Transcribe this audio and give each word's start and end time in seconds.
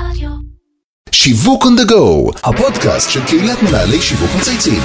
רדיו. 0.00 0.30
שיווק 1.12 1.64
on 1.64 1.80
the 1.80 1.90
go, 1.90 2.38
הפודקאסט 2.44 3.10
של 3.10 3.24
קהילת 3.24 3.62
מנהלי 3.62 4.02
שיווק 4.02 4.30
מצייצים. 4.38 4.82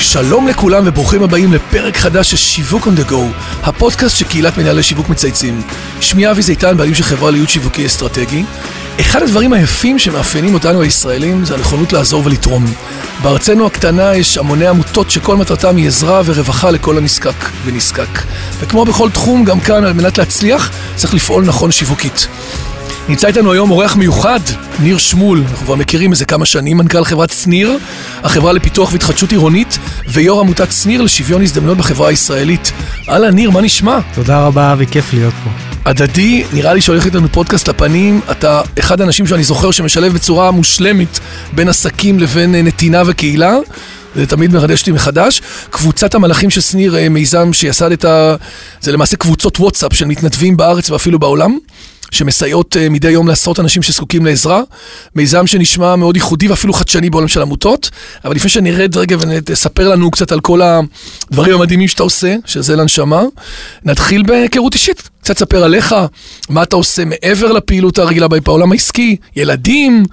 שלום 0.00 0.48
לכולם 0.48 0.82
וברוכים 0.86 1.22
הבאים 1.22 1.52
לפרק 1.52 1.96
חדש 1.96 2.30
של 2.30 2.36
שיווק 2.36 2.86
on 2.86 3.00
the 3.00 3.10
go, 3.10 3.18
הפודקאסט 3.62 4.16
של 4.16 4.28
קהילת 4.28 4.58
מנהלי 4.58 4.82
שיווק 4.82 5.08
מצייצים. 5.08 5.62
שמי 6.00 6.30
אבי 6.30 6.42
זיתן, 6.42 6.76
בעלים 6.76 6.94
של 6.94 7.02
חברה 7.02 7.30
לייעוד 7.30 7.48
שיווקי 7.48 7.86
אסטרטגי. 7.86 8.44
אחד 9.00 9.22
הדברים 9.22 9.52
היפים 9.52 9.98
שמאפיינים 9.98 10.54
אותנו 10.54 10.82
הישראלים 10.82 11.44
זה 11.44 11.54
הנכונות 11.54 11.92
לעזור 11.92 12.22
ולתרום. 12.26 12.64
בארצנו 13.22 13.66
הקטנה 13.66 14.16
יש 14.16 14.38
המוני 14.38 14.66
עמותות 14.66 15.10
שכל 15.10 15.36
מטרתם 15.36 15.76
היא 15.76 15.86
עזרה 15.86 16.22
ורווחה 16.24 16.70
לכל 16.70 16.98
הנזקק 16.98 17.44
ונזקק. 17.64 18.22
וכמו 18.60 18.84
בכל 18.84 19.10
תחום, 19.10 19.44
גם 19.44 19.60
כאן 19.60 19.84
על 19.84 19.92
מנת 19.92 20.18
להצליח 20.18 20.70
צריך 20.96 21.14
לפעול 21.14 21.44
נכון 21.44 21.70
שיווקית. 21.70 22.28
נמצא 23.08 23.26
איתנו 23.26 23.52
היום 23.52 23.70
אורח 23.70 23.96
מיוחד, 23.96 24.40
ניר 24.78 24.98
שמול, 24.98 25.42
אנחנו 25.50 25.66
כבר 25.66 25.74
מכירים 25.74 26.12
איזה 26.12 26.24
כמה 26.24 26.46
שנים, 26.46 26.76
מנכ"ל 26.76 27.04
חברת 27.04 27.30
שניר, 27.30 27.78
החברה 28.22 28.52
לפיתוח 28.52 28.92
והתחדשות 28.92 29.32
עירונית, 29.32 29.78
ויו"ר 30.08 30.40
עמותת 30.40 30.72
שניר 30.72 31.02
לשוויון 31.02 31.42
הזדמנויות 31.42 31.78
בחברה 31.78 32.08
הישראלית. 32.08 32.72
אהלן, 33.08 33.34
ניר, 33.34 33.50
מה 33.50 33.60
נשמע? 33.60 33.98
תודה 34.14 34.40
רבה, 34.40 34.72
אבי, 34.72 34.86
כיף 34.86 35.12
להיות 35.12 35.34
פה. 35.44 35.67
הדדי, 35.88 36.44
נראה 36.52 36.74
לי 36.74 36.80
שהולך 36.80 37.04
איתנו 37.04 37.28
פודקאסט 37.32 37.68
לפנים, 37.68 38.20
אתה 38.30 38.62
אחד 38.78 39.00
האנשים 39.00 39.26
שאני 39.26 39.44
זוכר 39.44 39.70
שמשלב 39.70 40.12
בצורה 40.12 40.50
מושלמת 40.50 41.18
בין 41.52 41.68
עסקים 41.68 42.18
לבין 42.18 42.54
אה, 42.54 42.62
נתינה 42.62 43.02
וקהילה. 43.06 43.56
זה 44.14 44.26
תמיד 44.26 44.52
מרדש 44.52 44.80
אותי 44.80 44.92
מחדש. 44.92 45.42
קבוצת 45.70 46.14
המלאכים 46.14 46.50
של 46.50 46.60
שניר, 46.60 46.96
אה, 46.96 47.08
מיזם 47.08 47.52
שיסדת, 47.52 48.04
זה 48.80 48.92
למעשה 48.92 49.16
קבוצות 49.16 49.60
וואטסאפ 49.60 49.94
של 49.94 50.04
מתנדבים 50.04 50.56
בארץ 50.56 50.90
ואפילו 50.90 51.18
בעולם. 51.18 51.58
שמסייעות 52.10 52.76
uh, 52.76 52.90
מדי 52.90 53.10
יום 53.10 53.28
לעשרות 53.28 53.60
אנשים 53.60 53.82
שזקוקים 53.82 54.26
לעזרה. 54.26 54.62
מיזם 55.14 55.46
שנשמע 55.46 55.96
מאוד 55.96 56.16
ייחודי 56.16 56.48
ואפילו 56.48 56.72
חדשני 56.72 57.10
בעולם 57.10 57.28
של 57.28 57.42
עמותות. 57.42 57.90
אבל 58.24 58.34
לפני 58.34 58.50
שנרד 58.50 58.96
רגע 58.96 59.16
ותספר 59.20 59.88
לנו 59.88 60.10
קצת 60.10 60.32
על 60.32 60.40
כל 60.40 60.60
הדברים 60.62 61.54
המדהימים 61.54 61.88
שאתה 61.88 62.02
עושה, 62.02 62.34
שזה 62.44 62.76
לנשמה, 62.76 63.22
נתחיל 63.84 64.22
בהיכרות 64.22 64.74
אישית. 64.74 65.08
קצת 65.22 65.36
תספר 65.36 65.64
עליך, 65.64 65.94
מה 66.48 66.62
אתה 66.62 66.76
עושה 66.76 67.04
מעבר 67.04 67.52
לפעילות 67.52 67.98
הרגילה 67.98 68.28
בעולם 68.28 68.72
העסקי, 68.72 69.16
ילדים, 69.36 70.04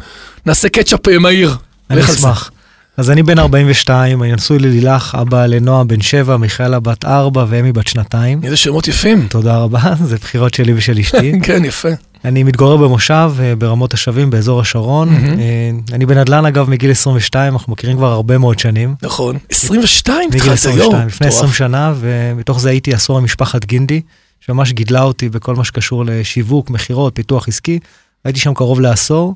נעשה 0.45 0.69
קצ'אפ 0.69 1.07
אה, 1.07 1.19
מהיר. 1.19 1.55
אני 1.89 2.01
אשמח. 2.01 2.51
אז 2.97 3.09
אני 3.09 3.23
בן 3.23 3.39
42, 3.39 4.23
אני 4.23 4.33
נשוי 4.33 4.59
ללילך, 4.59 5.17
אבא 5.21 5.45
לנועה 5.45 5.83
בן 5.83 6.01
7, 6.01 6.37
מיכאלה 6.37 6.79
בת 6.79 7.05
4 7.05 7.45
ואמי 7.49 7.71
בת 7.71 7.87
שנתיים. 7.87 8.39
איזה 8.43 8.57
שמות 8.57 8.87
יפים. 8.87 9.27
תודה 9.27 9.57
רבה, 9.57 9.79
זה 10.09 10.17
בחירות 10.17 10.53
שלי 10.53 10.73
ושל 10.73 10.99
אשתי. 10.99 11.39
כן, 11.43 11.65
יפה. 11.65 11.89
אני 12.25 12.43
מתגורר 12.43 12.77
במושב 12.77 13.31
אה, 13.39 13.55
ברמות 13.55 13.93
השבים 13.93 14.29
באזור 14.29 14.61
השרון. 14.61 15.09
אה, 15.09 15.71
אני 15.93 16.05
בנדל"ן 16.05 16.45
אגב 16.45 16.69
מגיל 16.69 16.91
22, 16.91 17.53
אנחנו 17.53 17.73
מכירים 17.73 17.97
כבר 17.97 18.11
הרבה 18.11 18.37
מאוד 18.37 18.59
שנים. 18.59 18.95
נכון. 19.01 19.37
22? 19.49 20.29
מגיל 20.29 20.51
22, 20.51 21.07
לפני 21.07 21.27
20 21.27 21.51
שנה, 21.51 21.93
ומתוך 21.99 22.59
זה 22.59 22.69
הייתי 22.69 22.93
עשור 22.93 23.19
במשפחת 23.19 23.65
גינדי, 23.65 24.01
שממש 24.39 24.71
גידלה 24.71 25.01
אותי 25.01 25.29
בכל 25.29 25.55
מה 25.55 25.63
שקשור 25.63 26.05
לשיווק, 26.05 26.69
מכירות, 26.69 27.15
פיתוח 27.15 27.47
עסקי. 27.47 27.79
הייתי 28.25 28.39
שם 28.39 28.53
קרוב 28.53 28.81
לעשור. 28.81 29.35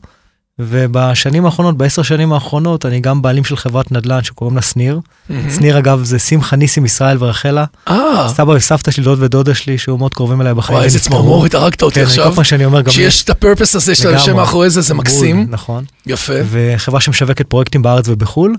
ובשנים 0.59 1.45
האחרונות, 1.45 1.77
בעשר 1.77 2.01
שנים 2.01 2.33
האחרונות, 2.33 2.85
אני 2.85 2.99
גם 2.99 3.21
בעלים 3.21 3.43
של 3.43 3.55
חברת 3.55 3.91
נדל"ן 3.91 4.23
שקוראים 4.23 4.55
לה 4.55 4.61
שניר. 4.61 4.99
שניר 5.55 5.77
אגב 5.77 6.03
זה 6.03 6.19
שמחה 6.19 6.55
ניסים 6.55 6.85
ישראל 6.85 7.17
ורחלה. 7.19 7.65
אה. 7.87 8.29
סבא 8.29 8.51
וסבתא 8.51 8.91
שלי, 8.91 9.03
דוד 9.03 9.23
ודודה 9.23 9.55
שלי, 9.55 9.77
שהיו 9.77 9.97
מאוד 9.97 10.13
קרובים 10.13 10.41
אליי 10.41 10.53
בחיים. 10.53 10.75
וואי, 10.75 10.85
איזה 10.85 10.99
צמרמורת, 10.99 11.53
הרגת 11.53 11.81
אותי 11.81 11.95
כן, 11.95 12.05
עכשיו. 12.05 12.29
כל 12.29 12.35
פעם 12.35 12.43
שאני 12.43 12.65
אומר 12.65 12.81
גם... 12.81 12.91
שיש 12.91 13.23
את 13.23 13.29
הפרפס 13.29 13.75
הזה 13.75 13.95
של 13.95 14.15
השם 14.15 14.35
מאחורי 14.35 14.69
זה, 14.69 14.81
זה 14.81 14.93
מקסים. 14.93 15.47
נכון. 15.49 15.83
יפה. 16.05 16.33
וחברה 16.49 17.01
שמשווקת 17.01 17.47
פרויקטים 17.47 17.81
בארץ 17.81 18.05
ובחו"ל. 18.07 18.55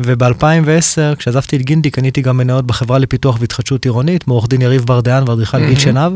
וב-2010, 0.00 1.16
כשעזבתי 1.18 1.56
את 1.56 1.62
גינדי, 1.62 1.90
קניתי 1.90 2.22
גם 2.22 2.36
מניות 2.36 2.66
בחברה 2.66 2.98
לפיתוח 2.98 3.36
והתחדשות 3.40 3.84
עירונית, 3.84 4.28
מעורך 4.28 4.48
דין 4.48 4.62
יריב 4.62 4.84
ברדיאן 4.84 5.28
ואדריכל 5.28 5.66
גיל 5.66 5.78
שנהב. 5.78 6.12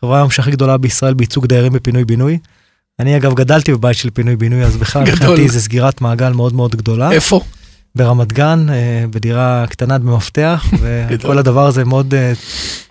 חברה 0.00 0.18
היום 0.18 0.30
שהכי 0.30 0.50
גדולה 0.50 0.76
בישראל 0.76 1.14
בייצוג 1.14 1.46
דיירים 1.46 1.72
בפינוי-בינוי. 1.72 2.38
אני 3.00 3.16
אגב 3.16 3.34
גדלתי 3.34 3.72
בבית 3.72 3.96
של 3.96 4.10
פינוי-בינוי, 4.10 4.64
אז 4.64 4.76
בכלל 4.76 5.02
מבחינתי 5.02 5.48
זה 5.48 5.60
סגירת 5.60 6.00
מעגל 6.00 6.32
מאוד 6.32 6.54
מאוד 6.54 6.76
גדולה. 6.76 7.12
איפה? 7.12 7.40
ברמת 7.94 8.32
גן, 8.32 8.66
אה, 8.70 9.04
בדירה 9.10 9.64
קטנה 9.68 9.98
במפתח, 9.98 10.66
וכל 10.80 11.38
הדבר 11.38 11.66
הזה 11.66 11.84
מאוד, 11.84 12.14
אה, 12.14 12.32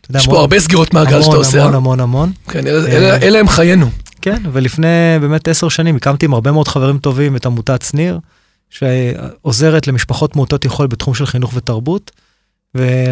אתה 0.02 0.12
יודע, 0.12 0.20
יש 0.20 0.26
פה 0.26 0.40
הרבה 0.40 0.60
סגירות 0.60 0.94
מעגל 0.94 1.22
שאתה 1.22 1.36
עושה. 1.36 1.62
המון, 1.62 1.76
המון, 1.76 2.00
המון. 2.00 2.32
כן, 2.50 2.68
אלה 3.22 3.40
הם 3.40 3.48
חיינו. 3.48 3.90
כן, 4.22 4.44
ולפני 4.54 4.88
באמת 5.22 5.48
עשר 5.48 5.70
שנים 5.70 5.96
הקמתי 5.96 6.26
עם 6.26 6.34
הרבה 6.34 6.52
מאוד 6.52 6.68
חברים 6.68 6.98
טובים 6.98 7.36
את 7.36 7.46
עמותת 7.46 7.82
שניר, 7.82 8.20
שעוזרת 8.70 9.88
למשפחות 9.88 10.36
מעוטות 10.36 10.66
יכול 10.66 10.88
בתחום 10.88 11.14
של 11.14 11.26
חינוך 11.26 11.52
ותרבות. 11.56 12.12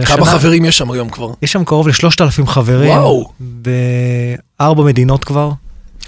כמה 0.05 0.25
חברים 0.25 0.65
יש 0.65 0.77
שם 0.77 0.91
היום 0.91 1.09
כבר? 1.09 1.31
יש 1.41 1.51
שם 1.51 1.63
קרוב 1.63 1.87
לשלושת 1.87 2.21
אלפים 2.21 2.47
חברים. 2.47 2.89
וואו. 2.89 3.29
בארבע 4.59 4.83
מדינות 4.83 5.23
כבר. 5.23 5.51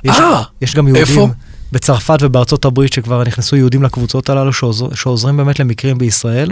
יש, 0.10 0.20
אה, 0.20 0.44
יש 0.62 0.76
גם 0.76 0.88
יהודים 0.88 1.04
איפה? 1.04 1.28
בצרפת 1.72 2.18
ובארצות 2.22 2.66
הברית 2.66 2.94
שכבר 2.94 3.24
נכנסו 3.24 3.56
יהודים 3.56 3.84
לקבוצות 3.84 4.30
הללו 4.30 4.54
שעוזר, 4.54 4.94
שעוזרים 4.94 5.38
באמת 5.38 5.60
למקרים 5.60 5.98
בישראל. 5.98 6.52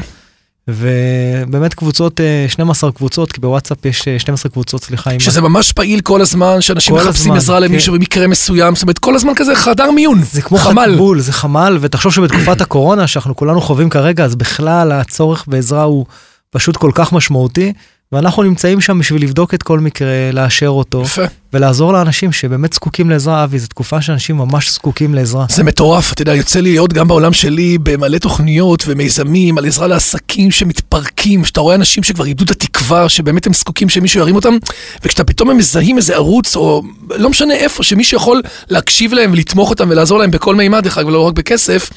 ובאמת 0.67 1.73
קבוצות, 1.73 2.19
12 2.47 2.91
קבוצות, 2.91 3.31
כי 3.31 3.41
בוואטסאפ 3.41 3.85
יש 3.85 4.09
12 4.17 4.51
קבוצות, 4.51 4.83
סליחה. 4.83 5.11
שזה 5.19 5.39
עם... 5.39 5.45
ממש 5.45 5.71
פעיל 5.71 6.01
כל 6.01 6.21
הזמן, 6.21 6.61
שאנשים 6.61 6.95
מחפשים 6.95 7.31
הזמן, 7.31 7.37
עזרה 7.37 7.57
כן. 7.57 7.63
למישהו 7.63 7.93
במקרה 7.93 8.27
מסוים, 8.27 8.75
זאת 8.75 8.83
אומרת 8.83 8.99
כל 8.99 9.15
הזמן 9.15 9.33
כזה 9.35 9.55
חדר 9.55 9.91
מיון, 9.91 10.23
זה 10.23 10.41
כמו 10.41 10.57
חמ"ל. 10.57 10.91
חתבול, 10.91 11.19
זה 11.19 11.33
חמ"ל, 11.33 11.77
ותחשוב 11.81 12.13
שבתקופת 12.13 12.61
הקורונה, 12.61 13.07
שאנחנו 13.07 13.35
כולנו 13.35 13.61
חווים 13.61 13.89
כרגע, 13.89 14.25
אז 14.25 14.35
בכלל 14.35 14.91
הצורך 14.91 15.43
בעזרה 15.47 15.83
הוא 15.83 16.05
פשוט 16.49 16.77
כל 16.77 16.91
כך 16.93 17.13
משמעותי. 17.13 17.73
ואנחנו 18.11 18.43
נמצאים 18.43 18.81
שם 18.81 18.99
בשביל 18.99 19.23
לבדוק 19.23 19.53
את 19.53 19.63
כל 19.63 19.79
מקרה, 19.79 20.31
לאשר 20.33 20.67
אותו, 20.67 21.01
יפה. 21.05 21.21
ולעזור 21.53 21.93
לאנשים 21.93 22.31
שבאמת 22.31 22.73
זקוקים 22.73 23.09
לעזרה, 23.09 23.43
אבי, 23.43 23.59
זו 23.59 23.67
תקופה 23.67 24.01
שאנשים 24.01 24.37
ממש 24.37 24.71
זקוקים 24.71 25.15
לעזרה. 25.15 25.45
זה 25.49 25.63
מטורף, 25.63 26.13
אתה 26.13 26.21
יודע, 26.21 26.35
יוצא 26.35 26.59
לי 26.59 26.71
להיות 26.71 26.93
גם 26.93 27.07
בעולם 27.07 27.33
שלי 27.33 27.77
במלא 27.83 28.17
תוכניות 28.17 28.83
ומיזמים 28.87 29.57
על 29.57 29.65
עזרה 29.65 29.87
לעסקים 29.87 30.51
שמתפרקים, 30.51 31.45
שאתה 31.45 31.61
רואה 31.61 31.75
אנשים 31.75 32.03
שכבר 32.03 32.25
איבדו 32.25 32.43
את 32.43 32.51
התקווה, 32.51 33.09
שבאמת 33.09 33.47
הם 33.47 33.53
זקוקים 33.53 33.89
שמישהו 33.89 34.19
ירים 34.19 34.35
אותם, 34.35 34.57
וכשאתה 35.03 35.23
פתאום 35.23 35.49
הם 35.49 35.57
מזהים 35.57 35.97
איזה 35.97 36.15
ערוץ, 36.15 36.55
או 36.55 36.83
לא 37.09 37.29
משנה 37.29 37.53
איפה, 37.53 37.83
שמישהו 37.83 38.17
יכול 38.17 38.41
להקשיב 38.69 39.13
להם 39.13 39.31
ולתמוך 39.31 39.69
אותם 39.69 39.89
ולעזור 39.89 40.19
להם 40.19 40.31
בכל 40.31 40.55
מימד, 40.55 40.83
דרך 40.83 40.97
אגב, 40.97 41.09
לא 41.09 41.27
רק 41.27 41.33
בכסף, 41.33 41.89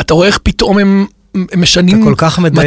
אתה 0.00 0.14
רואה 0.14 0.26
איך 0.26 0.38
פתאום 0.42 0.78
הם, 0.78 1.06
הם 1.34 1.60
משנים 1.60 1.96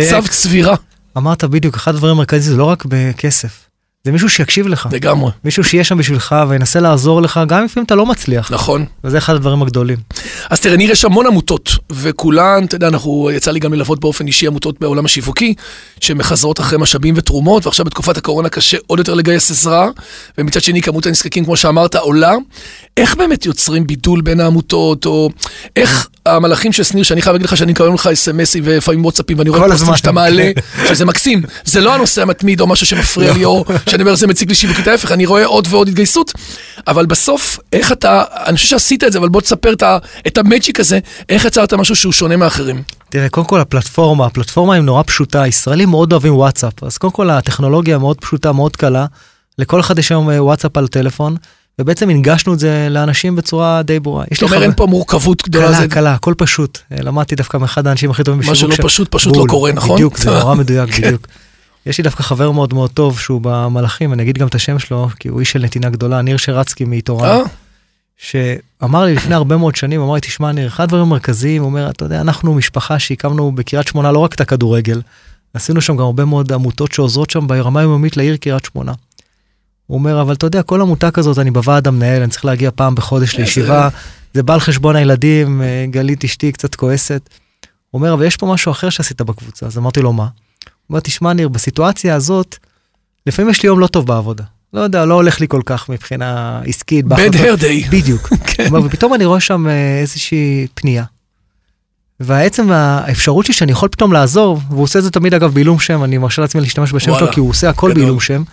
מצב 0.07 0.27
צבירה. 0.27 0.75
אמרת 1.17 1.43
בדיוק, 1.43 1.75
אחד 1.75 1.95
הדברים 1.95 2.15
המרכזיים 2.15 2.51
זה 2.51 2.57
לא 2.57 2.65
רק 2.65 2.85
בכסף, 2.87 3.69
זה 4.03 4.11
מישהו 4.11 4.29
שיקשיב 4.29 4.67
לך. 4.67 4.87
לגמרי. 4.91 5.31
מישהו 5.43 5.63
שיהיה 5.63 5.83
שם 5.83 5.97
בשבילך 5.97 6.35
וינסה 6.49 6.79
לעזור 6.79 7.21
לך, 7.21 7.39
גם 7.47 7.65
לפעמים 7.65 7.85
אתה 7.85 7.95
לא 7.95 8.05
מצליח. 8.05 8.51
נכון. 8.51 8.85
וזה 9.03 9.17
אחד 9.17 9.35
הדברים 9.35 9.61
הגדולים. 9.61 9.97
אז 10.49 10.59
תראה, 10.59 10.77
נראה 10.77 10.91
יש 10.91 11.05
המון 11.05 11.27
עמותות, 11.27 11.69
וכולן, 11.89 12.65
אתה 12.65 12.75
יודע, 12.75 12.87
אנחנו, 12.87 13.29
יצא 13.33 13.51
לי 13.51 13.59
גם 13.59 13.73
ללוות 13.73 13.99
באופן 13.99 14.27
אישי 14.27 14.47
עמותות 14.47 14.79
בעולם 14.79 15.05
השיווקי, 15.05 15.53
שמחזרות 16.01 16.59
אחרי 16.59 16.77
משאבים 16.79 17.13
ותרומות, 17.17 17.65
ועכשיו 17.65 17.85
בתקופת 17.85 18.17
הקורונה 18.17 18.49
קשה 18.49 18.77
עוד 18.87 18.99
יותר 18.99 19.13
לגייס 19.13 19.51
עזרה, 19.51 19.87
ומצד 20.37 20.61
שני 20.61 20.81
כמות 20.81 21.05
הנזקקים, 21.05 21.45
כמו 21.45 21.57
שאמרת, 21.57 21.95
עולה. 21.95 22.33
איך 22.97 23.15
באמת 23.15 23.45
יוצרים 23.45 23.87
בידול 23.87 24.21
בין 24.21 24.39
העמותות, 24.39 25.05
או 25.05 25.29
איך 25.75 26.07
המלאכים 26.25 26.73
של 26.73 26.83
שניר, 26.83 27.03
שאני 27.03 27.21
חייב 27.21 27.33
להגיד 27.33 27.45
לך 27.45 27.57
שאני 27.57 27.71
מקבל 27.71 27.93
לך 27.93 28.07
אס.אם.אסים 28.07 28.63
ולפעמים 28.65 29.03
וואטסאפים, 29.03 29.39
ואני 29.39 29.49
רואה 29.49 29.69
פוסטים 29.69 29.95
שאתה 29.95 30.11
מעלה, 30.11 30.51
שזה 30.89 31.05
מקסים. 31.05 31.41
זה 31.65 31.81
לא 31.81 31.93
הנושא 31.95 32.21
המתמיד 32.21 32.61
או 32.61 32.67
משהו 32.67 32.85
שמפריע 32.85 33.33
לי, 33.33 33.45
או 33.45 33.65
שאני 33.87 34.03
אומר, 34.03 34.15
זה 34.15 34.27
מציג 34.27 34.49
לי 34.49 34.55
שיווקית 34.55 34.87
ההפך, 34.87 35.11
אני 35.11 35.25
רואה 35.25 35.45
עוד 35.45 35.67
ועוד 35.69 35.87
התגייסות, 35.87 36.33
אבל 36.87 37.05
בסוף, 37.05 37.59
איך 37.73 37.91
אתה, 37.91 38.23
אני 38.45 38.57
חושב 38.57 38.69
שעשית 38.69 39.03
את 39.03 39.11
זה, 39.11 39.19
אבל 39.19 39.29
בוא 39.29 39.41
תספר 39.41 39.73
את, 39.73 39.83
את 40.27 40.37
המג'יק 40.37 40.79
הזה, 40.79 40.99
איך 41.29 41.45
יצרת 41.45 41.73
משהו 41.73 41.95
שהוא 41.95 42.13
שונה 42.13 42.37
מאחרים. 42.37 42.81
תראה, 43.09 43.29
קודם 43.29 43.47
כל 43.47 43.59
הפלטפורמה, 43.59 44.25
הפלטפורמה 44.25 44.73
היא 44.73 44.81
נורא 44.81 45.03
פשוטה, 45.03 45.47
ישראלים 45.47 45.89
מאוד 45.89 46.11
אוהבים 46.11 46.35
וואטסאפ, 46.35 46.83
אז 46.83 46.97
קודם 46.97 47.13
כל 47.13 47.29
הטכנולוגיה 47.29 47.97
מאוד 47.97 48.17
פשוטה, 48.21 48.51
מאוד 48.51 48.75
קלה, 48.75 49.05
לכל 49.57 49.79
אחד 49.79 49.99
יש 49.99 50.11
היום 50.11 50.29
וואטסאפ 50.37 50.77
על 50.77 50.87
טלפון. 50.87 51.35
ובעצם 51.81 52.09
הנגשנו 52.09 52.53
את 52.53 52.59
זה 52.59 52.87
לאנשים 52.89 53.35
בצורה 53.35 53.81
די 53.83 53.99
ברורה. 53.99 54.25
זאת 54.33 54.43
אומרת, 54.43 54.61
אין 54.61 54.71
פה 54.75 54.85
מורכבות 54.85 55.43
גדולה. 55.43 55.77
קלה, 55.77 55.87
קלה, 55.87 56.13
הכל 56.13 56.33
פשוט. 56.37 56.79
למדתי 56.91 57.35
דווקא 57.35 57.57
מאחד 57.57 57.87
האנשים 57.87 58.11
הכי 58.11 58.23
טובים 58.23 58.39
בשיווק. 58.39 58.69
מה 58.69 58.75
שלא 58.75 58.87
פשוט, 58.87 59.07
פשוט 59.11 59.37
לא 59.37 59.45
קורה, 59.47 59.71
נכון? 59.71 59.95
בדיוק, 59.95 60.17
זה 60.17 60.31
נורא 60.31 60.55
מדויק, 60.55 60.89
בדיוק. 60.97 61.27
יש 61.87 61.97
לי 61.97 62.03
דווקא 62.03 62.23
חבר 62.23 62.51
מאוד 62.51 62.73
מאוד 62.73 62.91
טוב 62.91 63.19
שהוא 63.19 63.41
במלאכים, 63.43 64.13
אני 64.13 64.23
אגיד 64.23 64.37
גם 64.37 64.47
את 64.47 64.55
השם 64.55 64.79
שלו, 64.79 65.09
כי 65.19 65.27
הוא 65.27 65.39
איש 65.39 65.51
של 65.51 65.59
נתינה 65.63 65.89
גדולה, 65.89 66.21
ניר 66.21 66.37
שרצקי 66.37 66.85
מאיתורן, 66.85 67.39
שאמר 68.17 69.05
לי 69.05 69.15
לפני 69.15 69.35
הרבה 69.35 69.57
מאוד 69.57 69.75
שנים, 69.75 70.01
אמר 70.01 70.13
לי, 70.13 70.21
תשמע 70.21 70.51
ניר, 70.51 70.67
אחד 70.67 70.83
הדברים 70.83 71.03
המרכזיים, 71.03 71.61
הוא 71.61 71.69
אומר, 71.69 71.89
אתה 71.89 72.05
יודע, 72.05 72.21
אנחנו 72.21 72.53
משפחה 72.53 72.99
שהקמנו 72.99 73.51
בקריית 73.51 73.87
שמונה 73.87 74.11
לא 74.11 74.19
רק 74.19 74.33
את 74.33 74.41
הכדורגל, 74.41 75.01
עשינו 75.53 75.81
שם 75.81 75.97
גם 75.97 76.03
הרבה 76.03 76.25
מאוד 76.25 76.53
עמותות 76.53 76.91
שעוזרות 76.91 77.29
שם 77.29 77.47
ברמה 77.47 77.79
היומית 77.79 78.17
לעיר 78.17 78.37
קריית 78.37 78.65
שמונה. 78.65 78.93
הוא 79.87 79.97
אומר, 79.97 80.21
אבל 80.21 80.33
אתה 80.33 80.45
יודע, 80.45 80.63
כל 80.63 80.81
עמותה 80.81 81.11
כזאת, 81.11 81.39
אני 81.39 81.51
בוועד 81.51 81.87
המנהל, 81.87 82.21
אני 82.21 82.31
צריך 82.31 82.45
להגיע 82.45 82.69
פעם 82.75 82.95
בחודש 82.95 83.35
לישיבה, 83.35 83.89
זה 84.33 84.43
בא 84.43 84.53
על 84.53 84.59
חשבון 84.59 84.95
הילדים, 84.95 85.61
אה, 85.61 85.85
גלית 85.89 86.23
אשתי 86.23 86.51
קצת 86.51 86.75
כועסת. 86.75 87.29
הוא 87.89 87.99
אומר, 87.99 88.13
אבל 88.13 88.25
יש 88.25 88.37
פה 88.37 88.45
משהו 88.45 88.71
אחר 88.71 88.89
שעשית 88.89 89.21
בקבוצה, 89.21 89.65
אז 89.65 89.77
אמרתי 89.77 90.01
לו, 90.01 90.13
מה? 90.13 90.27
אומר, 90.89 90.99
תשמע, 90.99 91.33
ניר, 91.33 91.47
בסיטואציה 91.47 92.15
הזאת, 92.15 92.55
לפעמים 93.27 93.51
יש 93.51 93.63
לי 93.63 93.67
יום 93.67 93.79
לא 93.79 93.87
טוב 93.87 94.07
בעבודה. 94.07 94.43
לא 94.73 94.81
יודע, 94.81 95.05
לא 95.05 95.13
הולך 95.13 95.39
לי 95.39 95.47
כל 95.49 95.61
כך 95.65 95.89
מבחינה 95.89 96.61
עסקית. 96.65 97.05
bad 97.05 97.33
hair 97.33 97.61
day. 97.61 97.89
בדיוק. 97.95 98.29
כן. 98.51 98.67
אומר, 98.67 98.81
ופתאום 98.85 99.13
אני 99.13 99.25
רואה 99.25 99.39
שם 99.39 99.67
אה, 99.67 99.99
איזושהי 100.01 100.67
פנייה. 100.73 101.03
והעצם 102.19 102.71
האפשרות 102.71 103.45
שלי 103.45 103.53
שאני 103.53 103.71
יכול 103.71 103.89
פתאום 103.89 104.13
לעזור, 104.13 104.59
והוא 104.69 104.83
עושה 104.83 104.99
את 104.99 105.03
זה 105.03 105.11
תמיד 105.11 105.33
אגב 105.33 105.53
בעילום 105.53 105.79
שם, 105.79 106.03
אני 106.03 106.17
מרשה 106.17 106.41
לעצמי 106.41 106.61
להשתמש 106.61 106.93
בשם 106.93 107.11
וואלה. 107.11 107.25
שלו, 107.25 107.33
כי 107.33 107.39
הוא 107.39 107.49
עושה 107.49 107.69
הכל 107.69 107.89
גדול. 107.91 108.01
בעילום 108.03 108.19
שם, 108.19 108.43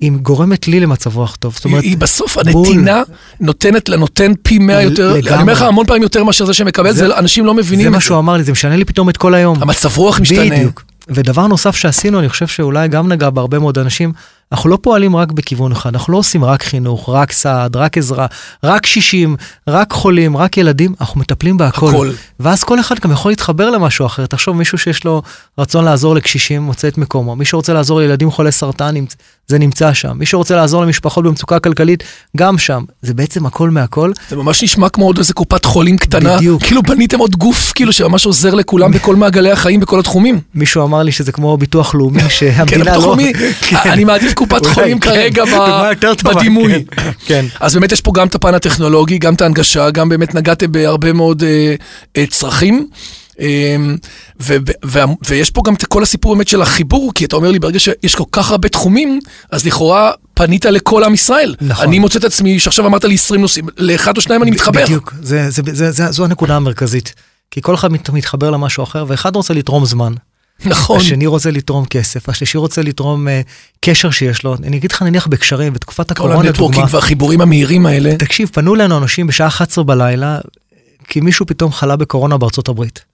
היא 0.00 0.10
גורמת 0.12 0.68
לי 0.68 0.80
למצב 0.80 1.16
רוח 1.16 1.36
טוב. 1.36 1.54
זאת 1.54 1.64
אומרת, 1.64 1.82
היא 1.82 1.96
בסוף, 1.96 2.38
בול. 2.52 2.66
הנתינה 2.66 3.02
נותנת 3.40 3.88
לנותן 3.88 4.32
פי 4.42 4.58
מאה 4.58 4.82
יותר, 4.82 5.12
לגמרי. 5.12 5.32
אני 5.34 5.42
אומר 5.42 5.52
לך 5.52 5.62
המון 5.62 5.86
פעמים 5.86 6.02
יותר 6.02 6.24
מאשר 6.24 6.44
זה 6.44 6.54
שמקבל, 6.54 6.92
זה- 6.92 7.08
זה 7.08 7.18
אנשים 7.18 7.46
לא 7.46 7.52
זה 7.52 7.58
מבינים 7.58 7.90
מה 7.90 7.96
את 7.96 8.02
זה. 8.02 8.06
שהוא 8.06 8.18
אמר 8.18 8.36
לי, 8.36 8.44
זה 8.44 8.52
משנה 8.52 8.76
לי 8.76 8.84
פתאום 8.84 9.08
את 9.08 9.16
כל 9.16 9.34
היום. 9.34 9.62
המצב 9.62 9.96
רוח 9.96 10.20
משתנה. 10.20 10.50
בדיוק. 10.56 10.84
ודבר 11.08 11.46
נוסף 11.46 11.76
שעשינו, 11.76 12.18
אני 12.20 12.28
חושב 12.28 12.46
שאולי 12.46 12.88
גם 12.88 13.12
נגע 13.12 13.30
בהרבה 13.30 13.58
מאוד 13.58 13.78
אנשים, 13.78 14.12
אנחנו 14.52 14.70
לא 14.70 14.78
פועלים 14.82 15.16
רק 15.16 15.32
בכיוון 15.32 15.72
אחד, 15.72 15.90
אנחנו 15.94 16.12
לא 16.12 16.18
עושים 16.18 16.44
רק 16.44 16.62
חינוך, 16.62 17.08
רק 17.08 17.32
סעד, 17.32 17.76
רק 17.76 17.98
עזרה, 17.98 18.26
רק 18.64 18.82
קשישים, 18.82 19.36
רק 19.68 19.92
חולים, 19.92 20.36
רק 20.36 20.56
ילדים, 20.56 20.94
אנחנו 21.00 21.20
מטפלים 21.20 21.56
בהכל. 21.56 21.88
הכל. 21.88 22.10
ואז 22.40 22.64
כל 22.64 22.80
אחד 22.80 22.94
גם 22.98 23.12
יכול 23.12 23.32
להתחבר 23.32 23.70
למשהו 23.70 24.06
אחר. 24.06 24.26
תחשוב, 24.26 24.56
מישהו 24.56 24.78
שיש 24.78 25.04
לו 25.04 25.22
רצון 25.58 25.84
לעזור 25.84 26.14
לקשישים, 26.14 26.62
מוצא 26.62 26.88
את 26.88 26.98
מקומו. 26.98 27.36
מי 27.36 27.44
שרוצה 27.44 27.72
לעזור 27.72 28.00
לילדים 28.00 28.30
חולי 28.30 28.52
סרטן, 28.52 28.94
זה 29.48 29.58
נמצא 29.58 29.92
שם. 29.92 30.18
מי 30.18 30.26
שרוצה 30.26 30.56
לעזור 30.56 30.82
למשפחות 30.82 31.24
במצוקה 31.24 31.58
כלכלית, 31.58 32.04
גם 32.36 32.58
שם. 32.58 32.84
זה 33.02 33.14
בעצם 33.14 33.46
הכל 33.46 33.70
מהכל. 33.70 34.12
זה 34.30 34.36
ממש 34.36 34.62
נשמע 34.62 34.88
כמו 34.88 35.04
עוד 35.04 35.18
איזה 35.18 35.32
קופת 35.32 35.64
חולים 35.64 35.98
קטנה. 35.98 36.36
בדיוק. 36.36 36.62
כאילו 36.62 36.82
בניתם 36.82 37.18
עוד 37.18 37.36
גוף, 37.36 37.72
כאילו 37.74 37.92
שממש 37.92 38.26
עוזר 38.26 38.54
לכולם 38.54 38.92
בכל 38.92 39.16
מעגלי 39.16 39.50
החיים, 39.50 39.80
בכל 39.80 40.00
התחומים. 40.00 40.40
מישהו 40.54 40.84
אמר 40.84 41.02
לי 41.02 41.12
שזה 41.12 41.32
כמו 41.32 41.56
ביטוח 41.56 41.94
לאומי, 41.94 42.20
כן, 42.20 42.28
שהמדינה 42.28 42.84
לא... 42.96 43.02
לאומי, 43.02 43.32
כן. 43.60 43.76
אני 43.76 44.04
מעדיף 44.04 44.34
קופת 44.36 44.66
חולים 44.66 45.00
כן. 45.00 45.10
כרגע 45.10 45.44
בדימוי. 46.24 46.84
כן, 46.90 47.10
כן. 47.26 47.44
אז 47.60 47.74
באמת 47.74 47.92
יש 47.92 48.00
פה 48.00 48.12
גם 48.14 48.26
את 48.26 48.34
הפן 48.34 48.54
הטכנולוגי, 48.54 49.18
גם 49.18 49.34
את 49.34 49.40
ההנגשה, 49.40 49.90
גם 49.90 50.08
באמת 50.08 50.34
נגעתם 50.34 50.72
בהרבה 50.72 51.12
מאוד 51.12 51.42
אה, 51.42 51.74
אה, 52.16 52.26
צרכים. 52.26 52.88
אה, 53.40 53.76
ו- 54.40 54.56
ו- 54.66 54.86
ו- 54.86 55.28
ויש 55.28 55.50
פה 55.50 55.62
גם 55.64 55.74
את 55.74 55.84
כל 55.84 56.02
הסיפור 56.02 56.34
באמת 56.34 56.48
של 56.48 56.62
החיבור, 56.62 57.12
כי 57.14 57.24
אתה 57.24 57.36
אומר 57.36 57.50
לי, 57.50 57.58
ברגע 57.58 57.78
שיש 57.78 58.14
כל 58.14 58.24
כך 58.32 58.50
הרבה 58.50 58.68
תחומים, 58.68 59.20
אז 59.50 59.66
לכאורה 59.66 60.10
פנית 60.34 60.64
לכל 60.64 61.04
עם 61.04 61.14
ישראל. 61.14 61.54
נכון. 61.60 61.86
אני 61.86 61.98
מוצא 61.98 62.18
את 62.18 62.24
עצמי, 62.24 62.58
שעכשיו 62.58 62.86
אמרת 62.86 63.04
לי 63.04 63.14
20 63.14 63.40
נושאים, 63.40 63.66
לאחד 63.78 64.16
או 64.16 64.22
שניים 64.22 64.42
אני 64.42 64.50
מתחבר. 64.50 64.84
בדיוק, 64.84 65.14
זה, 65.22 65.50
זה, 65.50 65.62
זה, 65.72 65.92
זה, 65.92 66.12
זו 66.12 66.24
הנקודה 66.24 66.56
המרכזית. 66.56 67.14
כי 67.50 67.62
כל 67.62 67.74
אחד 67.74 67.92
מת, 67.92 68.10
מתחבר 68.10 68.50
למשהו 68.50 68.84
אחר, 68.84 69.04
ואחד 69.08 69.36
רוצה 69.36 69.54
לתרום 69.54 69.84
זמן, 69.84 70.12
נכון. 70.64 71.00
השני 71.00 71.26
רוצה 71.26 71.50
לתרום 71.50 71.84
כסף, 71.84 72.28
השלישי 72.28 72.58
רוצה 72.58 72.82
לתרום 72.82 73.28
uh, 73.28 73.30
קשר 73.80 74.10
שיש 74.10 74.42
לו. 74.42 74.54
אני 74.54 74.76
אגיד 74.76 74.92
לך 74.92 75.02
נניח 75.02 75.26
בקשרים, 75.26 75.72
בתקופת 75.72 76.12
כל 76.12 76.12
הקורונה, 76.12 76.48
ה 76.48 76.51
networking 76.51 76.84
דוגמה, 76.84 76.96
והחיבורים 76.96 77.40
המהירים 77.40 77.86
האלה. 77.86 78.16
תקשיב, 78.18 78.48
פנו 78.52 78.74
אלינו 78.74 78.98
אנשים 78.98 79.26
בשעה 79.26 79.46
11 79.46 79.84
בלילה, 79.84 80.38
כי 81.08 81.20
מישהו 81.20 81.46
פתאום 81.46 81.72
חלה 81.72 81.96
בקורונה 81.96 82.38
בארצות 82.38 82.68
הברית. 82.68 83.04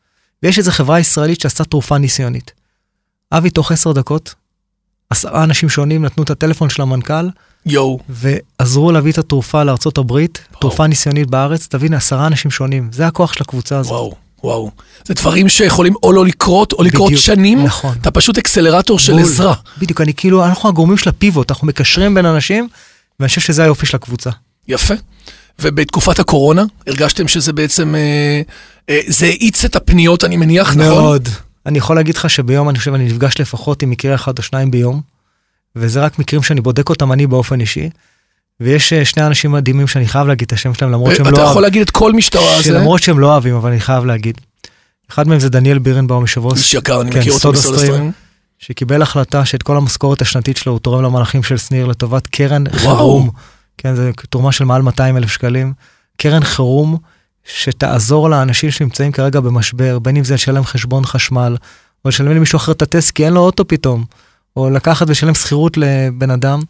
ויש 0.43 0.59
איזו 0.59 0.71
חברה 0.71 1.01
ישראלית 1.01 1.41
שעשתה 1.41 1.65
תרופה 1.65 1.99
ניסיונית. 1.99 2.53
אבי, 3.33 3.51
תוך 3.51 3.73
10 3.73 3.93
דקות, 3.93 4.35
עשרה 5.11 5.45
אנשים 5.45 5.69
שונים 5.69 6.05
נתנו 6.05 6.25
את 6.25 6.31
הטלפון 6.31 6.71
של 6.71 6.83
המנכ"ל, 6.83 7.29
יואו. 7.67 7.99
ועזרו 8.09 8.93
להביא 8.93 9.13
את 9.13 9.19
התרופה 9.19 9.65
לארצות 9.65 9.99
הברית, 9.99 10.45
תרופה 10.61 10.87
ניסיונית 10.87 11.31
בארץ, 11.31 11.67
תבין, 11.67 11.95
עשרה 11.95 12.27
אנשים 12.27 12.51
שונים. 12.51 12.89
זה 12.93 13.07
הכוח 13.07 13.33
של 13.33 13.43
הקבוצה 13.43 13.79
הזאת. 13.79 13.93
וואו, 13.93 14.15
וואו. 14.45 14.71
זה 15.05 15.15
דברים 15.15 15.49
שיכולים 15.49 15.95
או 16.03 16.13
לא 16.13 16.27
לקרות, 16.27 16.73
או 16.73 16.83
לקרות 16.83 17.11
בדיוק, 17.11 17.25
שנים. 17.25 17.65
נכון. 17.65 17.97
אתה 18.01 18.11
פשוט 18.11 18.39
אקסלרטור 18.39 18.99
של 18.99 19.13
בול. 19.13 19.23
עזרה. 19.23 19.55
בדיוק, 19.79 20.01
אני 20.01 20.15
כאילו, 20.15 20.45
אנחנו 20.45 20.69
הגורמים 20.69 20.97
של 20.97 21.09
ה 21.09 21.15
pivot, 21.15 21.51
אנחנו 21.51 21.67
מקשרים 21.67 22.15
בין 22.15 22.27
אנשים, 22.27 22.69
ואני 23.21 23.29
חושב 23.29 23.41
שזה 23.41 23.63
היופי 23.63 23.87
של 23.87 23.97
הקבוצה. 23.97 24.31
יפה. 24.69 24.95
ובתקופת 25.59 26.19
הקורונה, 26.19 26.65
הרגשתם 26.87 27.29
שזה 27.29 27.53
בעצם, 27.53 27.95
אה, 27.95 28.43
אה, 28.89 29.01
זה 29.07 29.27
האיץ 29.27 29.65
את 29.65 29.77
הפניות, 29.77 30.25
אני 30.25 30.37
מניח, 30.37 30.71
נכון? 30.77 30.79
מאוד. 30.79 31.29
אני 31.67 31.79
יכול 31.79 31.97
להגיד 31.97 32.17
לך 32.17 32.31
שביום, 32.31 32.69
אני 32.69 32.79
חושב, 32.79 32.95
אני 32.95 33.05
נפגש 33.05 33.41
לפחות 33.41 33.83
עם 33.83 33.91
מקרה 33.91 34.15
אחד 34.15 34.39
או 34.39 34.43
שניים 34.43 34.71
ביום, 34.71 35.01
וזה 35.77 36.01
רק 36.01 36.19
מקרים 36.19 36.43
שאני 36.43 36.61
בודק 36.61 36.89
אותם 36.89 37.13
אני 37.13 37.27
באופן 37.27 37.61
אישי. 37.61 37.91
ויש 38.61 38.93
אה, 38.93 39.05
שני 39.05 39.27
אנשים 39.27 39.53
מדהימים 39.53 39.87
שאני 39.87 40.09
חייב 40.09 40.27
להגיד 40.27 40.47
את 40.47 40.53
השם 40.53 40.75
שלהם, 40.75 40.93
למרות 40.93 41.17
שהם 41.17 41.27
אה, 41.27 41.33
אתה 41.33 41.43
לא 41.43 41.47
יכול 41.47 41.63
להגיד 41.63 41.83
את 41.83 41.91
כל 41.91 42.13
מי 42.13 42.23
שאתה 42.23 42.39
רואה, 42.39 42.57
זה 42.57 42.63
שלמרות 42.63 43.03
שהם 43.03 43.19
לא 43.19 43.33
אוהבים, 43.33 43.55
אבל 43.55 43.71
אני 43.71 43.81
חייב 43.81 44.05
להגיד. 44.05 44.41
אחד 45.11 45.29
מהם 45.29 45.41
זה 45.41 45.49
דניאל 45.49 45.79
בירנבאום 45.79 46.25
משבוע, 46.25 46.53
איש 46.57 46.75
יקר, 46.75 47.01
אני 47.01 47.13
כן, 47.13 47.19
מכיר 47.19 47.33
אותו 47.33 47.41
סודה 47.41 47.59
בסודה 47.59 47.79
סטרים. 47.79 47.95
סטרים. 47.95 48.13
שקיבל 48.59 49.03
החלטה 49.03 49.45
שאת 49.45 49.63
כל 49.63 49.77
המשכורת 49.77 50.23
השנתית 50.23 50.57
שלו 50.57 50.73
הוא 50.73 50.81
תורם 50.81 51.03
למלאכים 51.03 51.43
של 51.43 51.57
שניר 51.57 51.87
לטובת 51.87 52.27
קרן. 52.27 52.65
חירום. 52.77 53.31
כן, 53.79 53.95
זו 53.95 54.03
תרומה 54.31 54.53
של 54.53 54.65
מעל 54.65 54.83
200 54.83 55.17
אלף 55.17 55.31
שקלים. 55.31 55.73
קרן 56.17 56.45
חירום 56.45 56.97
שתעזור 57.45 58.31
לאנשים 58.31 58.71
שנמצאים 58.71 59.13
כרגע 59.13 59.41
במשבר, 59.41 59.99
בין 59.99 60.17
אם 60.17 60.25
זה 60.25 60.35
לשלם 60.35 60.65
חשבון 60.65 61.05
חשמל, 61.05 61.57
או 62.05 62.09
לשלם 62.09 62.37
למישהו 62.37 62.57
אחר 62.57 62.73
את 62.73 62.83
הטסט 62.83 63.11
כי 63.11 63.25
אין 63.25 63.33
לו 63.33 63.41
אוטו 63.41 63.69
פתאום, 63.69 64.05
או 64.57 64.71
לקחת 64.71 65.09
ולשלם 65.09 65.35
שכירות 65.35 65.77
לבן 65.77 66.31
אדם. 66.31 66.61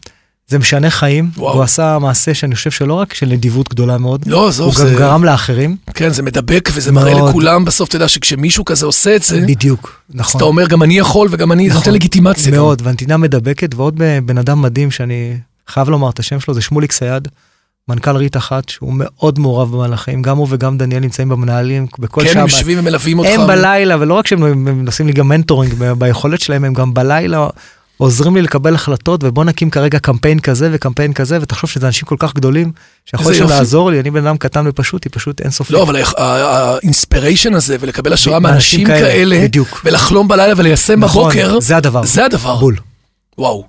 זה 0.53 0.59
משנה 0.59 0.89
חיים, 0.89 1.29
וואו. 1.37 1.51
והוא 1.51 1.63
עשה 1.63 1.99
מעשה 1.99 2.33
שאני 2.33 2.55
חושב 2.55 2.71
שלא 2.71 2.93
רק 2.93 3.13
של 3.13 3.25
נדיבות 3.25 3.69
גדולה 3.69 3.97
מאוד, 3.97 4.23
לא, 4.27 4.47
עזוב, 4.47 4.67
הוא 4.67 4.83
גם 4.83 4.87
זה... 4.89 4.95
גרם 4.95 5.23
לאחרים. 5.23 5.75
כן, 5.93 6.09
זה 6.09 6.23
מדבק 6.23 6.69
וזה 6.73 6.91
מראה 6.91 7.13
מאוד. 7.13 7.29
לכולם, 7.29 7.65
בסוף 7.65 7.89
אתה 7.89 7.95
יודע 7.95 8.07
שכשמישהו 8.07 8.65
כזה 8.65 8.85
עושה 8.85 9.15
את 9.15 9.23
זה, 9.23 9.41
בדיוק, 9.47 10.01
אז 10.09 10.15
נכון. 10.15 10.39
אתה 10.39 10.45
אומר, 10.45 10.67
גם 10.67 10.83
אני 10.83 10.97
יכול 10.97 11.27
וגם 11.31 11.51
אני, 11.51 11.63
זה 11.63 11.69
נכון, 11.69 11.79
נותן 11.79 11.93
לגיטימציה. 11.93 12.51
גם. 12.51 12.57
מאוד, 12.57 12.81
והנתינה 12.85 13.17
מדבקת, 13.17 13.75
ועוד 13.75 14.01
בן 14.25 14.37
אדם 14.37 14.61
מדהים 14.61 14.91
שאני 14.91 15.37
חייב 15.67 15.89
לומר 15.89 16.09
את 16.09 16.19
השם 16.19 16.39
שלו, 16.39 16.53
זה 16.53 16.61
שמוליק 16.61 16.91
סייד, 16.91 17.27
מנכ"ל 17.89 18.15
ריט 18.15 18.37
אחת, 18.37 18.69
שהוא 18.69 18.93
מאוד 18.95 19.39
מעורב 19.39 19.71
במהלכים, 19.71 20.21
גם 20.21 20.37
הוא 20.37 20.47
וגם 20.49 20.77
דניאל 20.77 20.99
נמצאים 20.99 21.29
במנהלים 21.29 21.87
בכל 21.99 22.21
כן, 22.21 22.33
שעה. 22.33 22.41
הם 22.41 22.47
יושבים 22.47 22.79
ומלווים 22.79 23.19
אותך. 23.19 23.29
הם 23.31 23.47
בלילה, 23.47 23.95
ולא 23.99 24.13
רק 24.13 24.27
שהם 24.27 24.43
הם 24.43 24.85
לי 25.05 25.13
גם 25.13 25.27
mentoring 25.27 25.73
ביכולת 25.97 26.39
שלהם, 26.39 26.63
הם 26.63 26.73
גם 26.73 26.93
בלילה 26.93 27.47
עוזרים 27.97 28.35
לי 28.35 28.41
לקבל 28.41 28.75
החלטות, 28.75 29.23
ובוא 29.23 29.45
נקים 29.45 29.69
כרגע 29.69 29.99
קמפיין 29.99 30.39
כזה 30.39 30.69
וקמפיין 30.73 31.13
כזה, 31.13 31.39
ותחשוב 31.41 31.69
שזה 31.69 31.87
אנשים 31.87 32.07
כל 32.07 32.15
כך 32.19 32.33
גדולים, 32.33 32.71
שיכול 33.05 33.33
יופי. 33.33 33.53
לעזור 33.53 33.91
לי, 33.91 33.99
אני 33.99 34.11
בן 34.11 34.27
אדם 34.27 34.37
קטן 34.37 34.67
ופשוט, 34.67 35.03
היא 35.03 35.11
פשוט 35.13 35.41
אינסופית. 35.41 35.71
לא, 35.71 35.83
אבל 35.83 35.95
ה 36.17 36.28
inspiration 36.28 37.53
הזה, 37.53 37.77
ולקבל 37.79 38.13
השראה 38.13 38.39
מאנשים 38.39 38.87
כאלה, 38.87 38.99
כאלה, 38.99 39.41
בדיוק. 39.41 39.81
ולחלום 39.85 40.27
בלילה 40.27 40.53
וליישם 40.57 40.99
נכון, 40.99 41.23
בבוקר, 41.23 41.59
זה 41.59 41.77
הדבר. 41.77 42.05
זה 42.05 42.25
הדבר. 42.25 42.55
בול. 42.55 42.75
וואו. 43.37 43.65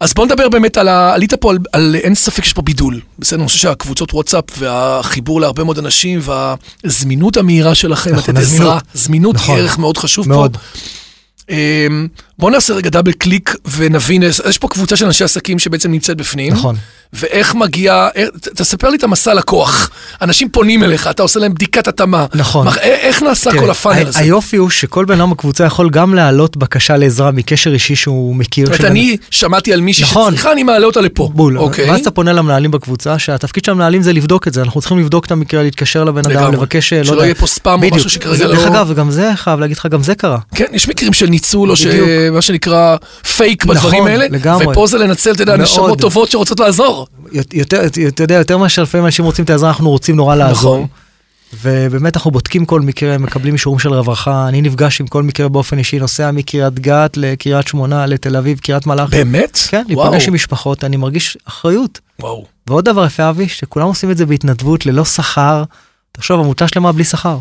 אז 0.00 0.14
בוא 0.14 0.26
נדבר 0.26 0.48
באמת 0.48 0.76
על 0.76 0.88
ה... 0.88 1.14
עלית 1.14 1.34
פה 1.34 1.50
על, 1.50 1.58
על 1.72 1.96
אין 2.02 2.14
ספק 2.14 2.44
שיש 2.44 2.52
פה 2.52 2.62
בידול. 2.62 3.00
בסדר, 3.18 3.38
אני 3.40 3.46
חושב 3.46 3.58
שהקבוצות 3.58 4.14
וואטסאפ 4.14 4.44
והחיבור 4.58 5.40
להרבה 5.40 5.64
מאוד 5.64 5.78
אנשים 5.78 6.20
והזמינות 6.22 7.36
המהירה 7.36 7.74
שלכם, 7.74 8.14
נכון, 8.14 8.34
לתת. 8.34 8.42
עזרה, 8.42 8.78
זמינות 8.94 9.34
נכון. 9.34 9.54
היא 9.54 9.62
ערך 9.62 9.78
מאוד 9.78 9.96
חשוב 9.98 10.28
מאוד. 10.28 10.56
פה. 10.56 11.54
בוא 12.38 12.50
נעשה 12.50 12.74
רגע 12.74 12.90
double 12.90 13.12
click 13.12 13.54
ונבין, 13.76 14.22
יש 14.22 14.58
פה 14.58 14.68
קבוצה 14.68 14.96
של 14.96 15.06
אנשי 15.06 15.24
עסקים 15.24 15.58
שבעצם 15.58 15.90
נמצאת 15.90 16.16
בפנים. 16.16 16.52
נכון. 16.52 16.76
ואיך 17.12 17.54
מגיע, 17.54 18.08
ת- 18.40 18.48
תספר 18.48 18.88
לי 18.90 18.96
את 18.96 19.02
המסע 19.04 19.34
לקוח. 19.34 19.90
אנשים 20.22 20.48
פונים 20.48 20.82
אליך, 20.84 21.06
אתה 21.06 21.22
עושה 21.22 21.40
להם 21.40 21.54
בדיקת 21.54 21.88
התאמה. 21.88 22.26
נכון. 22.34 22.66
מה- 22.66 22.72
א- 22.72 22.78
איך 22.80 23.22
נעשה 23.22 23.50
תראה, 23.50 23.62
כל 23.62 23.70
הפאנל 23.70 24.06
הזה? 24.06 24.18
היופי 24.18 24.56
הוא 24.56 24.70
שכל 24.70 25.04
בן 25.04 25.20
אדם 25.20 25.30
בקבוצה 25.30 25.64
יכול 25.64 25.90
גם 25.90 26.14
להעלות 26.14 26.56
בקשה 26.56 26.96
לעזרה 26.96 27.30
מקשר 27.30 27.72
אישי 27.72 27.96
שהוא 27.96 28.36
מכיר. 28.36 28.66
זאת 28.66 28.78
אומרת, 28.78 28.90
אני 28.90 29.16
שמעתי 29.30 29.72
על 29.72 29.80
מישהי 29.80 30.04
נכון. 30.04 30.32
שצריכה, 30.32 30.52
אני 30.52 30.62
מעלה 30.62 30.86
אותה 30.86 31.00
לפה. 31.00 31.30
בול. 31.34 31.58
אוקיי. 31.58 31.90
ואז 31.90 32.00
אתה 32.00 32.10
פונה 32.10 32.32
למנהלים 32.32 32.70
בקבוצה, 32.70 33.18
שהתפקיד 33.18 33.64
של 33.64 33.72
המנהלים 33.72 34.02
זה 34.02 34.12
לבדוק 34.12 34.48
את 34.48 34.52
זה. 34.54 34.62
אנחנו 34.62 34.80
צריכים 34.80 34.98
לבדוק 34.98 35.26
את 35.26 35.32
המקרה, 35.32 35.62
להתקשר 35.62 36.04
לבן 36.04 36.30
אדם. 36.30 36.52
לבקש, 36.52 36.92
אה, 36.92 36.98
לא 36.98 37.04
שלא 37.04 37.12
יודע. 37.14 37.24
יהיה 37.24 37.34
פה 37.34 37.46
ספאם 37.46 37.82
או. 37.82 37.96
משהו 37.96 38.10
שכרגע 38.10 38.46
לא... 38.46 38.54
דרך 38.54 38.66
אגב, 38.66 38.92
גם 38.96 39.10
זה, 39.10 39.30
חייב 39.36 39.60
להגיד 39.60 39.76
לך, 39.76 39.86
גם 39.90 40.02
זה 40.02 40.14
קרה. 40.14 40.38
כן, 40.54 40.64
יש 40.72 40.88
מקרים 40.88 41.12
של 41.12 41.26
ניצול, 41.26 41.70
או 41.70 41.74
בדיוק. 41.76 42.08
שמה 42.30 42.42
שנקרא 42.42 42.96
פייק 43.36 43.64
בדברים 43.64 43.94
נכון, 43.94 44.10
האלה, 44.10 44.26
לגמרי. 44.30 44.66
ופה 44.66 44.86
זה 44.86 44.98
לנצל, 44.98 45.32
אתה 45.32 45.42
יודע. 45.42 45.56
נשמות 45.56 46.00
טובות 46.00 46.30
שרוצות 46.30 46.60
לעזור. 46.60 47.06
יותר, 47.52 47.86
אתה 48.08 48.22
יודע, 48.22 48.34
יותר 48.34 48.58
מאשר 48.58 48.82
לפעמים 48.82 49.06
אנשים 49.06 49.24
רוצים 49.24 49.44
את 49.44 49.50
העזרה, 49.50 49.68
אנחנו 49.68 49.90
רוצים 49.90 50.16
נורא 50.16 50.34
לעזור. 50.34 50.76
נכון. 50.76 50.88
ובאמת 51.62 52.16
אנחנו 52.16 52.30
בודקים 52.30 52.64
כל 52.64 52.80
מקרה, 52.80 53.18
מקבלים 53.18 53.54
אישורים 53.54 53.78
של 53.78 53.94
רווחה, 53.94 54.48
אני 54.48 54.62
נפגש 54.62 55.00
עם 55.00 55.06
כל 55.06 55.22
מקרה 55.22 55.48
באופן 55.48 55.78
אישי, 55.78 55.98
נוסע 55.98 56.30
מקריית 56.30 56.78
גת 56.78 57.16
לקריית 57.16 57.68
שמונה, 57.68 58.06
לתל 58.06 58.36
אביב, 58.36 58.58
קריית 58.58 58.86
מלאכי. 58.86 59.10
באמת? 59.10 59.58
כן, 59.68 59.84
וואו, 59.90 60.10
להיפגש 60.10 60.28
עם 60.28 60.34
משפחות, 60.34 60.84
אני 60.84 60.96
מרגיש 60.96 61.38
אחריות. 61.44 62.00
וואו. 62.20 62.44
ועוד 62.66 62.84
דבר 62.84 63.06
יפה 63.06 63.28
אבי, 63.28 63.48
שכולם 63.48 63.86
עושים 63.86 64.10
את 64.10 64.16
זה 64.16 64.26
בהתנדבות, 64.26 64.86
ללא 64.86 65.04
שכר. 65.04 65.64
תחשוב, 66.12 66.40
עמותה 66.40 66.68
שלמה 66.68 66.92
בלי 66.92 67.04
שכר. 67.04 67.38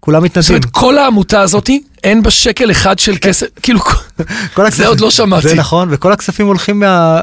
כולם 0.00 0.20
זאת 0.20 0.30
מתנדבים. 0.30 0.56
אומרת, 0.56 0.70
כל 0.70 0.98
העמותה 0.98 1.40
הזאתי, 1.40 1.82
אין 2.04 2.22
בה 2.22 2.30
שקל 2.30 2.70
אחד 2.70 2.98
של 2.98 3.16
כסף, 3.20 3.46
כאילו, 3.62 3.80
כל 4.54 4.70
זה 4.70 4.86
עוד 4.86 5.00
לא 5.00 5.10
שמעתי. 5.10 5.48
זה 5.48 5.54
נכון, 5.54 5.88
וכל 5.90 6.12
הכספים 6.12 6.46
הולכים 6.46 6.80
מה... 6.80 7.20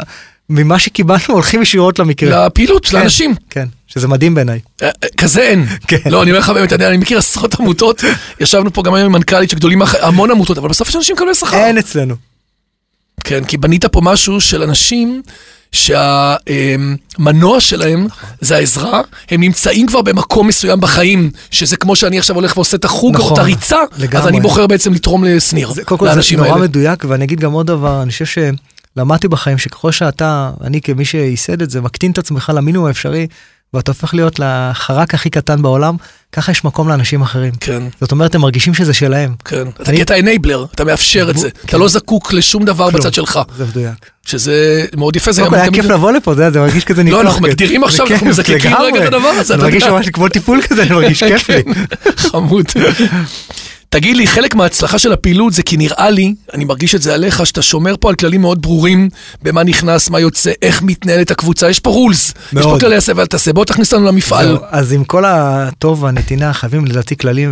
ממה 0.50 0.80
שקיבלנו 0.80 1.20
הולכים 1.34 1.62
ישירות 1.62 2.00
למקרה. 2.00 2.46
לפעילות, 2.46 2.86
כן, 2.86 2.98
לאנשים. 2.98 3.36
כן, 3.50 3.68
שזה 3.88 4.08
מדהים 4.08 4.36
בעיניי. 4.36 4.60
אה, 4.82 4.88
אה, 4.88 5.08
כזה 5.18 5.42
אין. 5.42 5.66
כן. 5.88 5.98
לא, 6.06 6.24
אני 6.24 6.32
אומר 6.32 6.40
לך 6.40 6.50
באמת, 6.50 6.74
אני 6.74 6.98
מכיר 6.98 7.18
עשרות 7.18 7.60
עמותות, 7.60 8.04
ישבנו 8.40 8.74
פה 8.74 8.84
גם 8.84 8.94
היום 8.94 9.06
עם 9.06 9.12
מנכ"לית 9.12 9.50
שגדולים 9.50 9.82
המון 10.02 10.32
עמותות, 10.32 10.58
אבל 10.58 10.70
בסוף 10.70 10.90
יש 10.90 10.96
אנשים 10.96 11.16
מקבלי 11.16 11.36
שכר. 11.36 11.58
אין 11.58 11.78
אצלנו. 11.78 12.16
כן, 13.24 13.44
כי 13.44 13.58
בנית 13.58 13.86
פה 13.86 14.02
משהו 14.02 14.42
של 14.42 14.64
אנשים 14.64 15.22
שהמנוע 15.74 17.60
שלהם 17.60 18.08
זה 18.42 18.56
העזרה, 18.56 19.02
הם 19.32 19.42
נמצאים 19.42 19.88
כבר 19.88 20.02
במקום 20.02 20.48
מסוים 20.48 20.80
בחיים, 20.82 21.32
שזה 21.52 21.78
כמו 21.78 21.96
שאני 21.96 22.20
עכשיו 22.20 22.36
הולך 22.36 22.58
ועושה 22.58 22.78
את 22.78 22.86
החוג 22.86 23.16
או 23.16 23.20
נכון, 23.20 23.34
את 23.34 23.38
הריצה, 23.40 23.78
אז 23.92 24.02
לגמרי. 24.02 24.30
אני 24.30 24.42
בוחר 24.42 24.68
בעצם 24.68 24.94
לתרום 24.94 25.24
לשניר, 25.24 25.72
זה, 25.74 25.84
קודם 25.84 26.00
כל 26.00 26.06
זה 26.08 26.12
לאנשים 26.14 26.40
נורא 26.40 26.50
האלה. 26.52 26.62
מדויק, 26.62 27.06
ואני 27.08 27.26
אגיד 27.26 27.40
גם 27.40 27.52
עוד 27.52 27.68
דבר, 27.68 28.02
אני 28.02 28.12
חושב 28.12 28.26
שלמדתי 28.96 29.28
בחיים 29.28 29.58
שככל 29.58 29.92
שאתה, 29.92 30.52
אני 30.64 30.82
כמי 30.82 31.06
שייסד 31.06 31.62
את 31.62 31.70
זה, 31.70 31.82
מקטין 31.82 32.12
את 32.12 32.18
עצמך 32.18 32.52
למינימום 32.56 32.88
האפשרי, 32.88 33.28
ואתה 33.74 33.92
הופך 33.92 34.14
להיות 34.14 34.40
לחרק 34.40 35.14
הכי 35.14 35.30
קטן 35.30 35.62
בעולם, 35.62 35.96
ככה 36.32 36.52
יש 36.52 36.64
מקום 36.66 36.88
לאנשים 36.90 37.22
אחרים. 37.22 37.52
כן, 37.60 37.84
זאת 38.02 38.12
אומרת, 38.12 38.36
הם 38.36 38.42
מרגישים 38.42 38.74
שזה 38.74 38.94
שלהם. 38.94 39.34
כן. 39.46 39.68
אתה 39.82 39.90
אני- 39.92 40.02
אתה 40.02 40.20
אנבלר, 40.20 40.66
אתה 40.76 40.84
מאפשר 40.84 41.28
את 41.30 41.38
זה. 41.38 41.48
אתה 41.48 41.68
כן. 41.68 41.80
לא 41.80 41.88
זקוק 41.88 42.34
לשום 42.34 42.66
דבר 42.66 42.90
כלום. 42.90 43.00
בצד 43.02 43.14
שלך, 43.14 43.40
זה 43.58 43.66
מדויק. 43.66 44.10
שזה 44.26 44.86
מאוד 44.98 45.16
יפה. 45.16 45.32
זה 45.32 45.42
גם 45.42 45.50
כל 45.50 45.56
היה 45.56 45.72
כיף 45.72 45.86
לבוא 45.86 46.12
לפה, 46.12 46.36
זה 46.36 46.60
מרגיש 46.60 46.84
כזה 46.84 47.04
ניתוח. 47.04 47.20
לא, 47.20 47.26
אנחנו 47.26 47.40
כזה. 47.40 47.48
מגדירים 47.48 47.84
עכשיו, 47.84 48.08
אנחנו 48.08 48.28
מזקקים. 48.28 48.74
רגע 48.80 49.00
את 49.02 49.14
הדבר 49.14 49.28
הזה, 49.28 49.54
אני 49.54 49.64
מרגיש. 49.64 49.84
ממש 49.84 50.10
כמו 50.10 50.30
טיפול 50.30 50.62
כזה, 50.62 50.84
אני 50.84 50.92
מרגיש 50.92 51.24
כיף 51.30 51.50
לי. 51.50 51.64
חמוד. 52.18 52.66
תגיד 53.90 54.18
לי, 54.18 54.28
חלק 54.28 54.56
מההצלחה 54.56 55.00
של 55.00 55.12
הפעילות 55.12 55.54
זה 55.54 55.64
כי 55.64 55.78
נראה 55.78 56.10
לי, 56.10 56.34
אני 56.54 56.66
מרגיש 56.66 56.96
את 56.96 57.02
זה 57.02 57.14
עליך, 57.14 57.46
שאתה 57.46 57.62
שומר 57.62 57.96
פה 58.00 58.10
על 58.10 58.16
כללים 58.16 58.42
מאוד 58.42 58.62
ברורים, 58.62 59.10
במה 59.44 59.64
נכנס, 59.64 60.10
מה 60.10 60.20
יוצא, 60.20 60.52
איך 60.62 60.82
מתנהלת 60.82 61.32
הקבוצה, 61.32 61.70
יש 61.70 61.80
פה 61.80 61.90
רולס, 61.90 62.34
יש 62.54 62.64
פה. 62.64 62.78
כללי 62.80 62.96
עשה 62.96 63.12
ואל 63.16 63.26
תעשה, 63.26 63.54
בוא 63.54 63.66
תכניס 63.66 63.94
אותנו 63.94 64.08
למפעל. 64.08 64.58
אז 64.70 64.94
עם 64.94 65.04
כל 65.04 65.24
הטוב 65.28 66.04
והנתינה 66.04 66.54
חייבים 66.54 66.86
לדעתי 66.86 67.18
כללים 67.18 67.52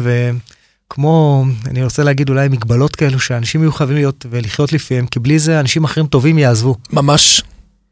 וכמו, 0.91 1.45
אני 1.67 1.83
רוצה 1.83 2.03
להגיד 2.03 2.29
אולי 2.29 2.47
מגבלות 2.47 2.95
כאלו 2.95 3.19
שאנשים 3.19 3.61
יהיו 3.61 3.71
חייבים 3.71 3.95
להיות 3.95 4.25
ולחיות 4.29 4.73
לפיהם, 4.73 5.05
כי 5.05 5.19
בלי 5.19 5.39
זה 5.39 5.59
אנשים 5.59 5.83
אחרים 5.83 6.07
טובים 6.07 6.37
יעזבו. 6.37 6.75
ממש. 6.93 7.43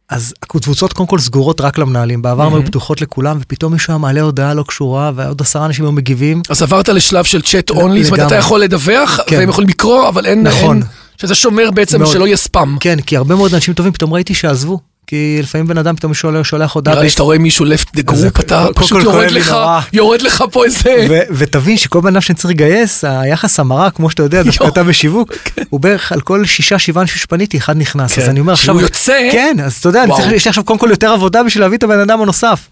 אז 0.09 0.33
הקבוצות 0.43 0.93
קודם 0.93 1.07
כל 1.07 1.19
סגורות 1.19 1.61
רק 1.61 1.77
למנהלים, 1.77 2.21
בעבר 2.21 2.43
הן 2.47 2.53
היו 2.53 2.65
פתוחות 2.65 3.01
לכולם, 3.01 3.37
ופתאום 3.41 3.73
מישהו 3.73 3.91
היה 3.91 3.97
מעלה 3.97 4.21
הודעה 4.21 4.53
לא 4.53 4.63
קשורה, 4.67 5.11
ועוד 5.15 5.41
עשרה 5.41 5.65
אנשים 5.65 5.85
היו 5.85 5.91
מגיבים. 5.91 6.41
אז 6.49 6.61
עברת 6.61 6.89
לשלב 6.89 7.25
של 7.25 7.41
צ'אט 7.41 7.69
אונלי, 7.69 8.03
זאת 8.03 8.13
אומרת, 8.13 8.27
אתה. 8.27 8.35
יכול 8.35 8.59
לדווח, 8.59 9.19
כן. 9.27 9.37
והם 9.37 9.49
יכולים 9.49 9.69
לקרוא, 9.69 10.07
אבל 10.07 10.25
אין... 10.25 10.43
נכון. 10.43 10.77
אין- 10.77 10.85
שזה 11.21 11.35
שומר 11.35 11.71
בעצם 11.71 11.99
מאוד. 12.01 12.13
שלא 12.13 12.27
יהיה 12.27 12.37
ספאם. 12.37 12.77
כן, 12.79 13.01
כי 13.01 13.17
הרבה 13.17 13.35
מאוד 13.35 13.53
אנשים 13.53 13.73
טובים 13.73 13.93
פתאום 13.93 14.13
ראיתי 14.13 14.33
שעזבו. 14.33 14.79
כי 15.09 15.39
לפעמים 15.43 15.67
בן 15.67 15.77
אדם 15.77 15.95
פתאום 15.95 16.13
שולח, 16.13 16.43
שולח 16.45 16.71
הודעה. 16.75 16.93
נראה 16.93 17.03
לי 17.03 17.09
שאתה 17.09 17.23
רואה 17.23 17.37
מישהו 17.37 17.65
left 17.65 17.97
the 17.97 18.03
group, 18.11 18.39
אתה 18.39 18.67
פשוט 18.75 19.03
יורד 19.03 19.31
לך. 19.31 19.55
יורד 19.93 20.21
לך 20.21 20.43
פה 20.51 20.65
איזה... 20.65 21.07
ותבין 21.31 21.77
שכל 21.77 22.01
בן 22.01 22.07
אדם 22.07 22.21
שצריך 22.21 22.45
לגייס, 22.45 23.03
היחס 23.03 23.59
המרה, 23.59 23.91
כמו 23.91 24.09
שאתה 24.09 24.23
יודע, 24.23 24.43
דווקא. 24.43 24.67
אתה 24.67 24.83
בשיווק, 24.83 25.33
הוא 25.69 25.79
בערך 25.79 26.11
על 26.11 26.21
כל 26.21 26.45
שישה, 26.45 26.79
שבעה 26.79 27.01
אנשים 27.01 27.17
שפניתי, 27.17 27.57
אחד 27.57 27.77
נכנס. 27.77 28.13
כן. 28.13 28.21
אז 28.21 28.29
אני 28.29 28.39
אומר 28.39 28.53
עכשיו... 28.53 28.75
כשהוא 28.75 28.81
יוצא- 28.87 29.29
כן, 29.31 29.57
אז 29.63 29.73
אתה 29.77 29.89
יודע. 29.89 30.03
צריך, 30.17 30.31
יש 30.31 30.45
לי 30.45 30.49
עכשיו 30.49 30.63
קודם 30.63 30.79
כל 30.79 30.87
יותר 30.91 31.09
עבודה 31.11 31.43
בשביל 31.43 31.63
להביא 31.63 31.77
את 31.77 31.83
הבן 31.83 31.99
אדם 31.99 32.21
הנוסף. 32.21 32.67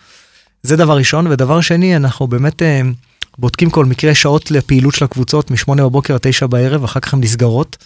זה 0.64 0.76
דבר 0.76 0.98
ראשון, 0.98 1.28
ודבר 1.28 1.62
שני, 1.62 1.96
אנחנו 1.96 2.28
באמת 2.28 2.62
אה, 2.62 2.82
בודקים 3.38 3.70
כל 3.70 3.86
מקרה 3.86 4.16
שעות 4.16 4.52
לפעילות 4.52 4.96
של 4.96 5.06
הקבוצות, 5.06 5.52
מ-8 5.52 5.76
בבוקר 5.76 6.14
עד 6.14 6.20
9 6.24 6.48
בערב, 6.48 6.84
אחר 6.84 7.00
כך 7.00 7.14
הן 7.14 7.20
נסגרות. 7.20 7.78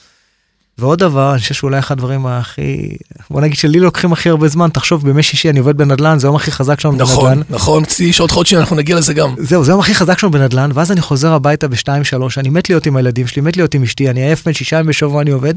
ועוד 0.77 0.99
דבר, 0.99 1.31
אני 1.31 1.39
חושב 1.39 1.53
שאולי 1.53 1.79
אחד 1.79 1.95
הדברים 1.95 2.25
הכי, 2.27 2.97
בוא 3.29 3.41
נגיד 3.41 3.57
שלי 3.57 3.79
לוקחים 3.79 4.13
הכי 4.13 4.29
הרבה 4.29 4.47
זמן, 4.47 4.69
תחשוב, 4.69 5.03
בימי 5.03 5.23
שישי 5.23 5.49
אני 5.49 5.59
עובד 5.59 5.77
בנדל"ן, 5.77 6.19
זה 6.19 6.27
היום 6.27 6.35
הכי 6.35 6.51
חזק 6.51 6.79
שלנו 6.79 6.97
נכון, 6.97 7.29
בנדל"ן. 7.29 7.55
נכון, 7.55 7.83
יש 7.99 8.19
עוד 8.19 8.31
חודשים, 8.31 8.59
אנחנו 8.59 8.75
נגיע 8.75 8.95
לזה 8.95 9.13
גם. 9.13 9.35
זהו, 9.37 9.63
זה 9.63 9.71
היום 9.71 9.79
הכי 9.79 9.95
חזק 9.95 10.19
שלנו 10.19 10.31
בנדל"ן, 10.31 10.71
ואז 10.73 10.91
אני 10.91 11.01
חוזר 11.01 11.33
הביתה 11.33 11.67
בשתיים, 11.67 12.03
שלוש, 12.03 12.37
אני 12.37 12.49
מת 12.49 12.69
להיות 12.69 12.85
עם 12.85 12.95
הילדים 12.95 13.27
שלי, 13.27 13.41
מת 13.41 13.57
להיות 13.57 13.73
עם 13.73 13.83
אשתי, 13.83 14.09
אני 14.09 14.23
עייף 14.23 14.45
בין 14.45 14.53
שישה 14.53 14.75
ימים 14.75 14.87
בשבוע 14.87 15.21
אני 15.21 15.31
עובד, 15.31 15.53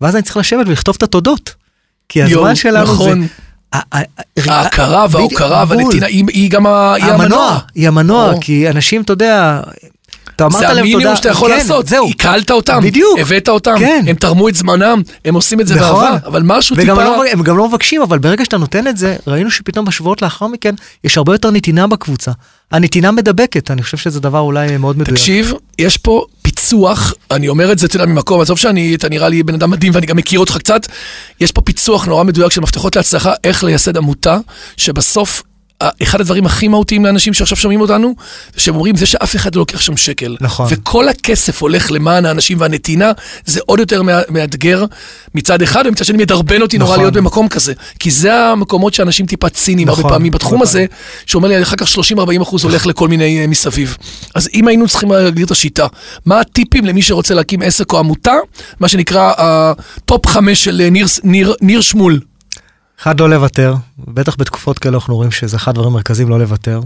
ואז 0.00 0.14
אני 0.14 0.22
צריך 0.22 0.36
לשבת 0.36 0.66
ולכתוב 0.66 0.94
את 0.98 1.02
התודות. 1.02 1.54
כי 2.08 2.22
הזמן 2.22 2.54
שלנו 2.54 2.92
נכון. 2.92 3.22
זה... 3.22 3.26
ההכרה 4.46 5.06
וההוקרה. 5.10 5.64
והנתינה, 5.68 6.06
היא 6.06 6.50
גם 6.50 6.66
המנוע. 6.66 7.14
המנוע, 7.14 7.58
היא 7.74 7.88
המנוע. 7.88 8.32
כי 8.40 8.70
אנשים, 8.70 9.02
אתה 9.02 9.12
יודע, 9.12 9.60
אתה 10.38 10.46
אמרת 10.46 10.58
זה 10.58 10.64
להם 10.64 10.76
תודה. 10.76 10.80
המינימום 10.80 11.16
שאתה 11.16 11.28
יכול 11.28 11.50
כן, 11.50 11.56
לעשות. 11.56 11.86
זהו. 11.86 12.10
הקלת 12.10 12.50
אותם, 12.50 12.80
בדיוק. 12.82 13.18
הבאת 13.18 13.48
אותם, 13.48 13.74
כן. 13.78 14.04
הם 14.08 14.16
תרמו 14.16 14.48
את 14.48 14.54
זמנם, 14.54 15.02
הם 15.24 15.34
עושים 15.34 15.60
את 15.60 15.66
זה 15.66 15.74
נכון. 15.74 16.04
באהבה, 16.04 16.26
אבל 16.26 16.42
משהו 16.44 16.76
וגם 16.78 16.96
טיפה... 16.96 17.04
לא, 17.04 17.24
הם 17.32 17.42
גם 17.42 17.56
לא 17.56 17.68
מבקשים, 17.68 18.02
אבל 18.02 18.18
ברגע 18.18 18.44
שאתה 18.44 18.58
נותן 18.58 18.86
את 18.86 18.96
זה, 18.96 19.16
ראינו 19.26 19.50
שפתאום 19.50 19.84
בשבועות 19.84 20.22
לאחר 20.22 20.46
מכן, 20.46 20.74
יש 21.04 21.16
הרבה 21.16 21.34
יותר 21.34 21.50
נתינה 21.50 21.86
בקבוצה. 21.86 22.32
הנתינה 22.72 23.10
מדבקת, 23.10 23.70
אני 23.70 23.82
חושב 23.82 23.96
שזה 23.96 24.20
דבר 24.20 24.38
אולי 24.40 24.76
מאוד 24.76 24.98
מדויק. 24.98 25.16
תקשיב, 25.18 25.52
יש 25.78 25.96
פה 25.96 26.24
פיצוח, 26.42 27.14
אני 27.30 27.48
אומר 27.48 27.72
את 27.72 27.78
זה, 27.78 27.86
אתה 27.86 27.96
יודע, 27.96 28.06
ממקום, 28.06 28.40
עזוב 28.40 28.58
שאני, 28.58 28.94
אתה 28.94 29.08
נראה 29.08 29.28
לי 29.28 29.42
בן 29.42 29.54
אדם 29.54 29.70
מדהים 29.70 29.92
ואני 29.94 30.06
גם 30.06 30.16
מכיר 30.16 30.40
אותך 30.40 30.58
קצת, 30.58 30.86
יש 31.40 31.52
פה 31.52 31.60
פיצוח 31.60 32.06
נורא 32.06 32.24
מדויק 32.24 32.52
של 32.52 32.60
מפתחות 32.60 32.96
להצלחה, 32.96 33.32
איך 33.44 33.64
לייסד 33.64 33.96
עמותה, 33.96 34.38
שבסוף, 34.76 35.42
אחד 36.02 36.20
הדברים 36.20 36.46
הכי 36.46 36.68
מהותיים 36.68 37.04
לאנשים 37.04 37.34
שעכשיו 37.34 37.56
שומעים 37.58 37.80
אותנו, 37.80 38.14
זה 38.54 38.60
שהם 38.60 38.74
אומרים, 38.74 38.96
זה 38.96 39.06
שאף 39.06 39.36
אחד 39.36 39.54
לא 39.54 39.60
לוקח 39.60 39.80
שם 39.80 39.96
שקל. 39.96 40.36
נכון. 40.40 40.66
וכל 40.70 41.08
הכסף 41.08 41.62
הולך 41.62 41.90
למען 41.90 42.26
האנשים 42.26 42.60
והנתינה, 42.60 43.12
זה 43.46 43.60
עוד 43.66 43.78
יותר 43.78 44.02
מא- 44.02 44.20
מאתגר 44.28 44.84
מצד 45.34 45.62
אחד, 45.62 45.84
ומצד 45.86 46.04
שני 46.04 46.18
מדרבן 46.18 46.62
אותי 46.62 46.78
נורא 46.78 46.90
נכון. 46.90 47.02
להיות 47.04 47.14
במקום 47.14 47.48
כזה. 47.48 47.72
כי 47.98 48.10
זה 48.10 48.34
המקומות 48.34 48.94
שאנשים 48.94 49.26
טיפה 49.26 49.48
ציניים 49.48 49.88
הרבה 49.88 50.00
נכון, 50.00 50.12
פעמים 50.12 50.32
בתחום 50.32 50.52
הרבה 50.54 50.64
הזה, 50.64 50.86
שאומר 51.26 51.48
לי, 51.48 51.62
אחר 51.62 51.76
כך 51.76 51.88
30-40 51.88 52.42
אחוז 52.42 52.64
הולך 52.64 52.86
לכל 52.86 53.08
מיני 53.08 53.40
אה, 53.40 53.46
מסביב. 53.46 53.96
אז 54.34 54.48
אם 54.54 54.68
היינו 54.68 54.88
צריכים 54.88 55.12
להגדיר 55.12 55.46
את 55.46 55.50
השיטה, 55.50 55.86
מה 56.26 56.40
הטיפים 56.40 56.84
למי 56.86 57.02
שרוצה 57.02 57.34
להקים 57.34 57.62
עסק 57.62 57.92
או 57.92 57.98
עמותה, 57.98 58.34
מה 58.80 58.88
שנקרא 58.88 59.32
ה 59.38 59.60
top 59.60 60.26
חמש 60.26 60.64
של 60.64 60.80
אה, 60.84 60.90
ניר, 60.90 61.06
ניר, 61.24 61.54
ניר 61.60 61.80
שמול. 61.80 62.20
אחד, 63.00 63.20
לא 63.20 63.30
לוותר, 63.30 63.74
בטח 63.98 64.36
בתקופות 64.38 64.78
כאלה 64.78 64.94
אנחנו 64.94 65.16
רואים 65.16 65.30
שזה 65.30 65.56
אחד 65.56 65.70
הדברים 65.70 65.92
המרכזיים 65.92 66.28
לא 66.28 66.38
לוותר. 66.38 66.80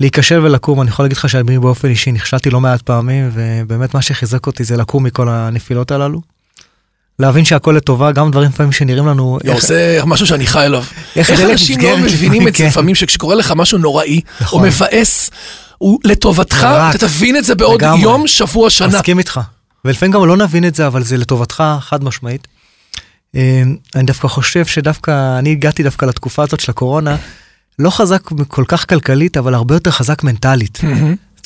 להיכשל 0.00 0.40
ולקום, 0.44 0.80
אני 0.80 0.90
יכול 0.90 1.04
להגיד 1.04 1.16
לך 1.16 1.28
שאני 1.28 1.58
באופן 1.58 1.88
אישי 1.88 2.12
נכשלתי 2.12 2.50
לא 2.50 2.60
מעט 2.60 2.82
פעמים, 2.82 3.30
ובאמת 3.34 3.94
מה 3.94 4.02
שחיזק 4.02 4.46
אותי 4.46 4.64
זה 4.64 4.76
לקום 4.76 5.04
מכל 5.04 5.28
הנפילות 5.28 5.90
הללו. 5.90 6.20
להבין 7.18 7.44
שהכל 7.44 7.72
לטובה, 7.76 8.12
גם 8.12 8.30
דברים 8.30 8.50
לפעמים 8.50 8.72
שנראים 8.72 9.06
לנו... 9.06 9.38
יואו, 9.44 9.60
זה 9.60 10.00
משהו 10.06 10.26
שאני 10.26 10.46
חי 10.46 10.64
עליו. 10.64 10.84
איך 11.16 11.30
איך 11.30 11.40
אנשים 11.40 11.80
לא 11.80 11.98
מבינים 11.98 12.48
את 12.48 12.54
זה 12.54 12.58
כן. 12.58 12.66
לפעמים, 12.66 12.94
שכשקורה 12.94 13.34
לך 13.34 13.52
משהו 13.56 13.78
נוראי, 13.78 14.20
או 14.40 14.44
נכון. 14.44 14.66
מבאס, 14.66 15.30
הוא 15.78 16.00
לטובתך, 16.04 16.64
רק. 16.64 16.94
אתה 16.94 17.08
תבין 17.08 17.36
את 17.36 17.44
זה 17.44 17.54
בעוד 17.54 17.82
לגמרי. 17.82 18.02
יום, 18.02 18.26
שבוע, 18.26 18.70
שנה. 18.70 18.88
מסכים 18.88 19.18
איתך. 19.18 19.40
ולפעמים 19.84 20.12
גם 20.12 20.26
לא 20.26 20.36
נבין 20.36 20.64
את 20.64 20.74
זה, 20.74 20.86
אבל 20.86 21.02
זה 21.02 21.16
לטובתך 21.16 21.64
חד 21.80 22.04
משמעית. 22.04 22.48
אה, 23.36 23.62
אני 23.94 24.06
דווקא 24.06 24.28
חושב 24.28 24.66
שדווקא, 24.66 25.38
אני 25.38 25.50
הגעתי 25.50 25.82
דווקא 25.82 26.04
לתקופה 26.06 26.42
הזאת 26.42 26.60
של 26.60 26.70
הקורונה, 26.70 27.16
לא 27.78 27.90
חזק 27.90 28.22
כל 28.48 28.64
כך 28.68 28.88
כלכלית, 28.88 29.36
אבל 29.36 29.54
הרבה 29.54 29.74
יותר 29.74 29.90
חזק 29.90 30.22
מנטלית. 30.24 30.80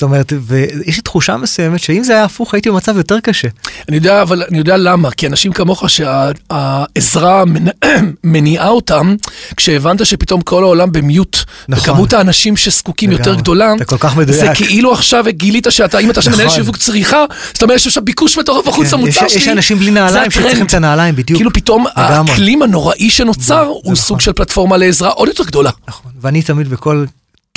זאת 0.01 0.09
אומרת, 0.09 0.33
ויש 0.41 0.95
לי 0.95 1.01
תחושה 1.01 1.37
מסוימת 1.37 1.79
שאם 1.79 2.03
זה 2.03 2.13
היה 2.13 2.23
הפוך, 2.23 2.53
הייתי 2.53 2.69
במצב 2.69 2.97
יותר 2.97 3.19
קשה. 3.19 3.47
אני 3.89 3.97
יודע, 3.97 4.21
אבל 4.21 4.43
אני 4.49 4.57
יודע 4.57 4.77
למה, 4.77 5.11
כי 5.11 5.27
אנשים 5.27 5.51
כמוך 5.53 5.83
שהעזרה 5.89 7.43
מניעה 8.23 8.67
אותם, 8.69 9.15
כשהבנת 9.57 10.05
שפתאום 10.05 10.41
כל 10.41 10.63
העולם 10.63 10.91
במיוט, 10.91 11.37
נכון. 11.69 11.83
וכמות 11.93 12.13
האנשים 12.13 12.57
שזקוקים 12.57 13.11
יותר 13.11 13.21
לגמרי. 13.29 13.41
גדולה, 13.41 13.73
אתה 13.75 13.85
כל 13.85 13.97
כך 13.99 14.13
זה 14.15 14.19
מדויק. 14.21 14.57
כאילו 14.57 14.93
עכשיו 14.93 15.25
גילית 15.29 15.67
שאתה, 15.69 15.99
אם 15.99 16.11
אתה 16.11 16.19
מנהל 16.27 16.45
נכון. 16.45 16.55
שיווק 16.57 16.77
צריכה, 16.77 17.25
זאת 17.53 17.63
אומרת 17.63 17.75
יש 17.75 17.87
עכשיו 17.87 18.05
ביקוש 18.05 18.37
מטורף 18.37 18.65
כן, 18.65 18.81
למוצר 18.91 18.97
יש- 19.25 19.33
שלי. 19.33 19.41
יש 19.41 19.47
אנשים 19.47 19.77
בלי 19.77 19.85
זה 19.85 19.91
נעליים. 19.91 20.31
שצריכים 20.31 20.65
את 20.65 20.73
הנעליים, 20.73 21.15
בדיוק. 21.15 21.37
כאילו 21.37 21.53
פתאום. 21.53 21.85
האקלים 21.95 22.61
הנוראי 22.61 23.09
שנוצר 23.09 23.65
הוא 23.65 23.81
נכון. 23.83 23.95
סוג 23.95 24.21
של 24.21 24.33
פלטפורמה 24.33 24.77
לעזרה 24.77 25.09
עוד 25.09 25.27
יותר 25.27 25.43
גדולה. 25.43 25.69
נכון. 25.87 26.11
ואני 26.21 26.41
תמיד 26.41 26.67
בכל 26.69 27.05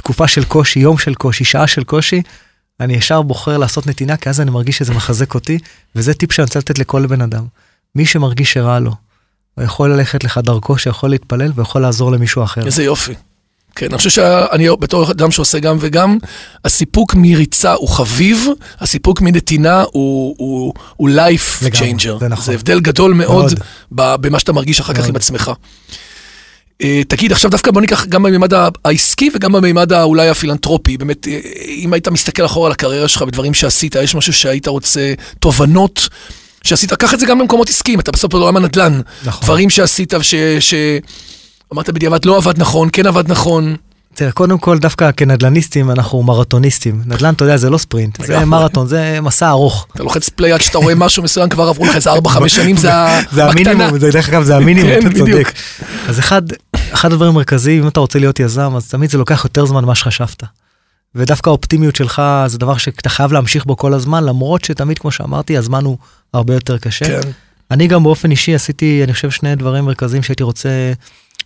תקופה 0.04 0.28
של 0.28 0.44
קושי, 0.44 0.80
יום 0.80 0.98
של 0.98 1.14
קושי, 1.14 1.44
שעה 1.44 1.66
של 1.66 1.84
קושי, 1.84 2.22
אני 2.80 2.94
ישר 2.94 3.22
בוחר 3.22 3.58
לעשות 3.58 3.86
נתינה, 3.86 4.16
כי 4.16 4.28
אז 4.28 4.40
אני 4.40 4.50
מרגיש 4.50 4.78
שזה 4.78 4.94
מחזק 4.94 5.34
אותי, 5.34 5.58
וזה 5.96 6.14
טיפ 6.14 6.32
שאני 6.32 6.44
רוצה 6.44 6.58
לתת 6.58 6.78
לכל 6.78 7.06
בן 7.06 7.20
אדם. 7.20 7.44
מי 7.94 8.06
שמרגיש 8.06 8.52
שרע 8.52 8.78
לו, 8.78 8.92
הוא 9.54 9.64
יכול 9.64 9.92
ללכת 9.92 10.24
לחדר 10.24 10.60
כושר, 10.60 10.90
יכול 10.90 11.10
להתפלל 11.10 11.52
ויכול 11.54 11.82
לעזור 11.82 12.12
למישהו 12.12 12.42
אחר. 12.42 12.66
איזה 12.66 12.84
יופי. 12.84 13.14
כן, 13.76 13.86
אני 13.86 13.98
חושב 13.98 14.10
שאני 14.10 14.68
בתור 14.80 15.10
אדם 15.10 15.30
שעושה 15.30 15.58
גם 15.58 15.76
וגם, 15.80 16.18
הסיפוק 16.64 17.14
מריצה 17.14 17.72
הוא 17.72 17.88
חביב, 17.88 18.46
הסיפוק 18.80 19.20
מנתינה 19.20 19.82
הוא, 19.92 20.34
הוא, 20.38 20.74
הוא 20.96 21.08
life 21.10 21.64
לגמרי, 21.64 21.92
changer. 21.92 22.18
זה 22.20 22.28
נכון. 22.28 22.44
זה 22.44 22.52
הבדל 22.52 22.80
גדול 22.80 23.14
מאוד, 23.14 23.54
מאוד. 23.90 24.20
במה 24.20 24.38
שאתה 24.38 24.52
מרגיש 24.52 24.80
אחר 24.80 24.92
כך 24.92 24.98
מאוד. 24.98 25.08
עם 25.08 25.16
עצמך. 25.16 25.52
אה, 26.82 27.02
תגיד, 27.08 27.32
עכשיו 27.32 27.50
דווקא 27.50 27.70
בוא 27.70 27.80
ניקח 27.80 28.06
גם 28.06 28.22
בממד 28.22 28.54
ה- 28.54 28.68
העסקי 28.84 29.30
וגם 29.34 29.52
בממד 29.52 29.92
ה- 29.92 30.02
אולי 30.02 30.28
הפילנטרופי. 30.28 30.96
באמת, 30.96 31.28
אה, 31.28 31.40
אם 31.66 31.92
היית 31.92 32.08
מסתכל 32.08 32.44
אחורה 32.46 32.66
על 32.66 32.72
הקריירה 32.72 33.08
שלך 33.08 33.22
בדברים 33.22 33.54
שעשית, 33.54 33.94
יש 33.94 34.14
משהו 34.14 34.32
שהיית 34.32 34.68
רוצה, 34.68 35.14
תובנות 35.38 36.08
שעשית, 36.64 36.92
קח 36.92 37.14
את 37.14 37.20
זה 37.20 37.26
גם 37.26 37.38
במקומות 37.38 37.68
עסקיים, 37.68 38.00
אתה 38.00 38.12
בסוף 38.12 38.30
בעולם 38.32 38.56
הנדל"ן. 38.56 39.00
נכון. 39.24 39.44
דברים 39.44 39.70
שעשית 39.70 40.14
וש... 40.14 40.34
ש... 40.60 40.74
אמרת 41.72 41.90
בדיעבד 41.90 42.24
לא 42.24 42.36
עבד 42.36 42.58
נכון, 42.58 42.88
כן 42.92 43.06
עבד 43.06 43.30
נכון. 43.30 43.76
תראה, 44.14 44.32
קודם 44.32 44.58
כל, 44.58 44.78
דווקא 44.78 45.10
כנדל"ניסטים 45.16 45.90
אנחנו 45.90 46.22
מרתוניסטים. 46.22 47.02
נדל"ן, 47.06 47.34
אתה 47.34 47.44
יודע, 47.44 47.56
זה 47.56 47.70
לא 47.70 47.78
ספרינט, 47.78 48.24
זה. 48.26 48.44
מרתון, 48.44 48.86
זה 48.86 49.18
מסע 49.22 49.48
ארוך. 49.48 49.86
אתה 49.94 50.02
לוחץ 50.02 50.28
פליי 50.28 50.52
עד 50.52 50.60
שאתה 50.60 50.78
רואה 50.78 50.94
משהו 50.94 51.22
מסוים, 51.22 51.48
כבר 51.48 51.68
עברו 51.68 51.84
לך 51.84 51.96
איזה 51.96 52.12
4-5 52.12 52.48
שנים, 52.48 52.76
זה 52.76 52.90
זה. 53.32 53.44
המינימום, 53.44 53.98
זה 53.98 54.10
דרך 54.10 54.28
אגב 54.28 54.42
זה 54.42 54.56
המינימום, 54.56 55.00
כן, 55.00 55.06
אתה. 55.06 55.18
צודק. 55.18 55.52
אז 56.08 56.18
אחד, 56.18 56.42
אחד 56.92 57.12
הדברים 57.12 57.30
המרכזיים, 57.30 57.82
אם 57.82 57.88
אתה 57.88 58.00
רוצה 58.00 58.18
להיות 58.18 58.40
יזם, 58.40 58.72
אז 58.76 58.88
תמיד 58.88 59.10
זה 59.10 59.18
לוקח 59.18 59.44
יותר 59.44 59.66
זמן 59.66 59.84
ממה 59.84 59.94
שחשבת. 59.94 60.42
ודווקא 61.14 61.50
האופטימיות 61.50 61.96
שלך 61.96 62.22
זה 62.46 62.58
דבר 62.58 62.76
שאתה 62.76 63.08
חייב 63.08 63.32
להמשיך 63.32 63.64
בו 63.64 63.76
כל 63.76 63.94
הזמן, 63.94 64.24
למרות 64.24 64.64
שתמיד, 64.64 64.98
כמו 64.98 65.10
שאמרתי, 65.10 65.56
הזמן 65.56 65.84
הוא 65.84 65.98
הרבה 66.34 66.54
יותר 66.54 66.78
קשה. 66.78 67.04
כן. 67.04 67.30
אני 67.70 67.86
גם 67.86 68.02
באופן 68.02 68.30
אישי 68.30 68.54
עשיתי, 68.54 69.04
אני 69.04 69.12
חושב, 69.12 69.30
שני 69.30 69.56
דברים 69.56 69.84
מרכזיים 69.84 70.22
שהייתי 70.22 70.42
רוצה 70.42 70.68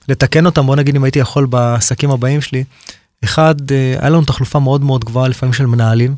לתקן 0.08 0.46
אותם, 0.46 0.66
בוא 0.66 0.76
נגיד 0.76 0.96
אם 0.96 1.04
הייתי 1.04 1.18
יכול 1.18 1.46
בעסקים 1.46 2.10
הבאים 2.10 2.40
שלי. 2.40 2.64
אחד, 3.24 3.54
אה, 3.70 3.96
היה 4.00 4.10
לנו 4.10 4.24
תחלופה 4.24 4.58
מאוד 4.58 4.82
מאוד 4.82 5.04
גבוהה 5.04 5.28
לפעמים 5.28 5.52
של 5.52 5.66
מנהלים, 5.66 6.14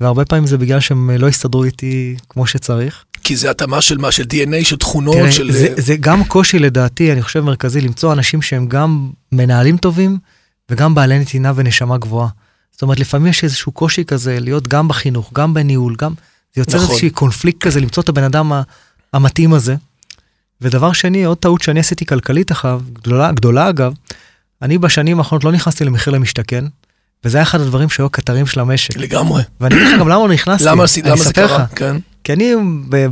והרבה 0.00 0.24
פעמים 0.24 0.46
זה 0.46 0.58
בגלל 0.58 0.80
שהם 0.80 1.10
אה, 1.10 1.18
לא 1.18 1.28
הסתדרו 1.28 1.64
איתי 1.64 2.16
כמו 2.28 2.46
שצריך. 2.46 3.04
כי 3.22 3.36
זה 3.36 3.50
התאמה 3.50 3.80
של 3.80 3.98
מה? 3.98 4.12
של 4.12 4.22
DNA, 4.22 4.64
של 4.64 4.76
תכונות, 4.76 5.16
תראה, 5.16 5.32
של... 5.32 5.52
זה, 5.52 5.68
זה 5.76 5.96
גם 5.96 6.24
קושי 6.24 6.58
לדעתי, 6.58 7.12
אני 7.12 7.22
חושב 7.22 7.40
מרכזי, 7.40 7.80
למצוא 7.80 8.12
אנשים 8.12 8.42
שהם 8.42 8.66
גם 8.66 9.10
מנהלים 9.32 9.76
טובים 9.76 10.18
וגם 10.70 10.94
בעלי 10.94 11.18
נתינה 11.18 11.52
ונשמה 11.56 11.98
גבוהה. 11.98 12.28
זאת 12.72 12.82
אומרת, 12.82 13.00
לפעמים 13.00 13.26
יש 13.26 13.44
איזשהו 13.44 13.72
קושי 13.72 14.04
כזה 14.04 14.40
להיות 14.40 14.68
גם 14.68 14.88
בחינוך, 14.88 15.30
גם 15.34 15.54
בניהול, 15.54 15.96
גם... 15.98 16.14
זה 16.54 16.60
יוצר 16.60 16.76
נכון. 16.76 16.90
איזשהו 16.90 17.08
קונפליקט 17.12 17.60
כזה, 17.60 17.80
למצוא 17.80 18.02
את 18.02 18.08
הבן 18.08 18.22
אדם 18.22 18.52
המתאים 19.12 19.54
הזה. 19.54 19.76
ודבר 20.62 20.92
שני, 20.92 21.24
עוד 21.24 21.38
טעות 21.38 21.62
שאני 21.62 21.80
עשיתי 21.80 22.06
כלכלית 22.06 22.52
אחריו, 22.52 22.80
גדולה, 22.92 23.32
גדולה 23.32 23.68
אגב, 23.68 23.92
אני 24.62 24.78
בשנים 24.78 25.18
האחרונות 25.18 25.44
לא 25.44 25.52
נכנסתי 25.52 25.84
למחיר 25.84 26.12
למשתכן, 26.12 26.64
וזה 27.24 27.38
היה 27.38 27.42
אחד 27.42 27.60
הדברים 27.60 27.90
שהיו 27.90 28.06
הקטרים 28.06 28.46
של 28.46 28.60
המשק. 28.60 28.96
לגמרי. 28.96 29.42
ואני 29.60 29.74
אגיד 29.74 29.86
לך 29.86 30.00
גם 30.00 30.08
למה 30.08 30.26
לא 30.26 30.28
נכנסתי. 30.28 30.68
למה 30.68 30.84
למה 31.04 31.16
זה 31.16 31.32
קרה? 31.32 31.58
לך. 31.58 31.62
כן, 31.74 31.96
כי 32.24 32.32
אני, 32.32 32.54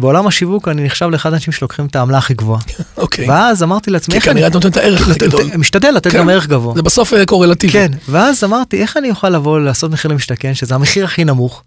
בעולם 0.00 0.26
השיווק, 0.26 0.68
אני 0.68 0.84
נחשב 0.84 1.06
לאחד 1.06 1.32
האנשים 1.32 1.52
שלוקחים 1.52 1.86
את 1.86 1.96
העמלה 1.96 2.18
הכי 2.18 2.34
גבוהה. 2.34 2.60
אוקיי. 2.96 3.28
ואז 3.28 3.62
אמרתי 3.62 3.90
לעצמי, 3.90 4.14
כי. 4.14 4.20
כנראה 4.20 4.46
אתה 4.46 4.54
נותן 4.54 4.68
את 4.68 4.76
הערך 4.76 5.08
הכי 5.08 5.18
גדול. 5.18 5.42
משתדל 5.58 5.90
לתת 5.90 6.10
כן. 6.10 6.18
גם 6.18 6.28
ערך 6.28 6.46
גבוה. 6.46 6.74
זה 6.74 6.82
בסוף 6.82 7.14
אה, 7.14 7.26
קורלטיבי. 7.26 7.72
כן, 7.72 7.88
ואז 8.08 8.44
אמרתי, 8.44 8.82
איך 8.82 8.96
אני 8.96 9.10
אוכל 9.10 9.28
לבוא 9.28 9.60
לעשות 9.60 9.90
מחיר 9.90 10.10
למשתכן, 10.10 10.54
שזה 10.54 10.74
המחיר 10.74 11.04
הכי 11.04 11.24
נמוך. 11.24 11.62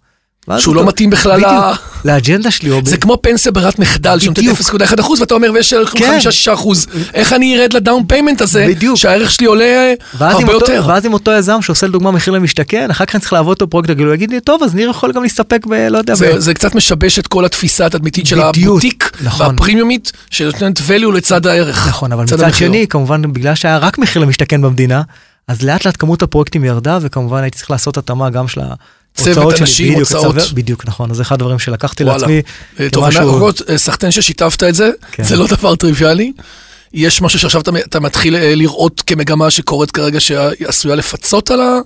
שהוא 0.57 0.75
לא 0.75 0.85
מתאים 0.85 1.09
בכלל 1.09 1.41
ל... 1.41 1.71
לאג'נדה 2.05 2.51
שלי. 2.51 2.69
זה 2.85 2.97
כמו 2.97 3.17
פנסיה 3.21 3.51
ברירת 3.51 3.79
מחדל, 3.79 4.17
בדיוק. 4.31 4.59
0.1 4.59 4.99
אחוז, 4.99 5.21
ואתה 5.21 5.33
אומר, 5.33 5.51
ויש 5.53 5.73
ערך 5.73 5.93
כן. 5.97 6.17
5-6 6.49 6.53
אחוז. 6.53 6.87
איך 7.13 7.33
אני 7.33 7.59
ארד 7.59 7.73
ל 7.73 7.79
down 7.79 8.03
payment 8.07 8.41
הזה. 8.41 8.67
שהערך 8.95 9.31
שלי 9.31 9.47
עולה 9.47 9.93
הרבה 10.19 10.51
יותר? 10.51 10.83
ואז 10.87 11.05
עם 11.05 11.13
אותו 11.13 11.31
יזם 11.31 11.61
שעושה 11.61 11.87
לדוגמה 11.87 12.11
מחיר 12.11 12.33
למשתכן, 12.33 12.91
אחר 12.91 13.05
כך 13.05 13.15
אני 13.15 13.21
צריך 13.21 13.33
לעבוד 13.33 13.53
אותו 13.53 13.69
פרויקט 13.69 13.89
רגיל, 13.89 14.05
הוא 14.05 14.13
יגיד 14.13 14.31
לי, 14.31 14.39
טוב, 14.39 14.63
אז 14.63 14.75
ניר 14.75 14.89
יכול 14.89 15.11
גם 15.11 15.23
להסתפק 15.23 15.65
ב... 15.65 15.73
לא 15.73 15.97
יודע, 15.97 16.15
זה, 16.15 16.53
קצת 16.53 16.75
משבש 16.75 17.19
את 17.19 17.27
כל 17.27 17.45
התפיסה 17.45 17.85
התדמיתית 17.85 18.27
של 18.27 18.41
הבוטיק 18.41 19.11
נכון. 19.23 19.47
והפרימיומית, 19.47 20.11
שנותנת 20.29 20.77
value 20.77 21.11
לצד 21.13 21.47
הערך. 21.47 21.87
נכון, 21.87 22.11
אבל 22.11 22.23
מצד. 22.23 22.53
שני, 22.53 22.87
כמובן, 22.87 23.33
בגלל 23.33 23.55
שהיה 23.55 23.77
רק 23.77 23.97
מחיר 23.97 24.21
למשתכן 24.21 24.61
במדינה, 24.61 25.01
אז 25.47 25.61
לאט 25.61 25.85
לאט 25.85 25.95
כמות 25.99 26.21
הפרויקטים 26.23 26.63
ירדה, 26.63 26.97
וכמובן 27.01 27.41
הייתי 27.41 27.57
צריך 27.57 27.71
לעשות 27.71 27.97
התאמה 27.97 28.29
גם 28.29 28.47
של 28.47 28.61
צוות. 29.13 29.61
אנשים, 29.61 29.93
בדיוק, 29.93 30.11
הוצאות. 30.11 30.35
בדיוק, 30.53 30.85
נכון, 30.87 31.11
אז 31.11 31.17
זה 31.17 31.23
אחד 31.23 31.35
הדברים 31.35 31.59
שלקחתי 31.59 32.03
וואלה. 32.03 32.17
לעצמי. 32.17 32.41
אה, 32.79 32.87
טוב, 32.91 33.03
אני 33.03 33.19
רואה, 33.25 33.51
אה, 33.69 33.77
סחטיין 33.77 34.11
ששיתפת 34.11 34.63
את 34.63 34.75
זה, 34.75 34.89
כן. 35.11 35.23
זה 35.23 35.35
לא 35.35 35.47
דבר 35.47 35.75
טריוויאלי. 35.75 36.31
יש 36.93 37.21
משהו 37.21 37.39
שעכשיו 37.39 37.61
אתה, 37.61 37.71
אתה 37.85 37.99
מתחיל 37.99 38.35
אה, 38.35 38.55
לראות 38.55 39.03
כמגמה 39.05 39.51
שקורית 39.51 39.91
כרגע 39.91 40.19
שעשויה 40.19 40.95
לפצות 40.95 41.51
על 41.51 41.61
ה... 41.61 41.79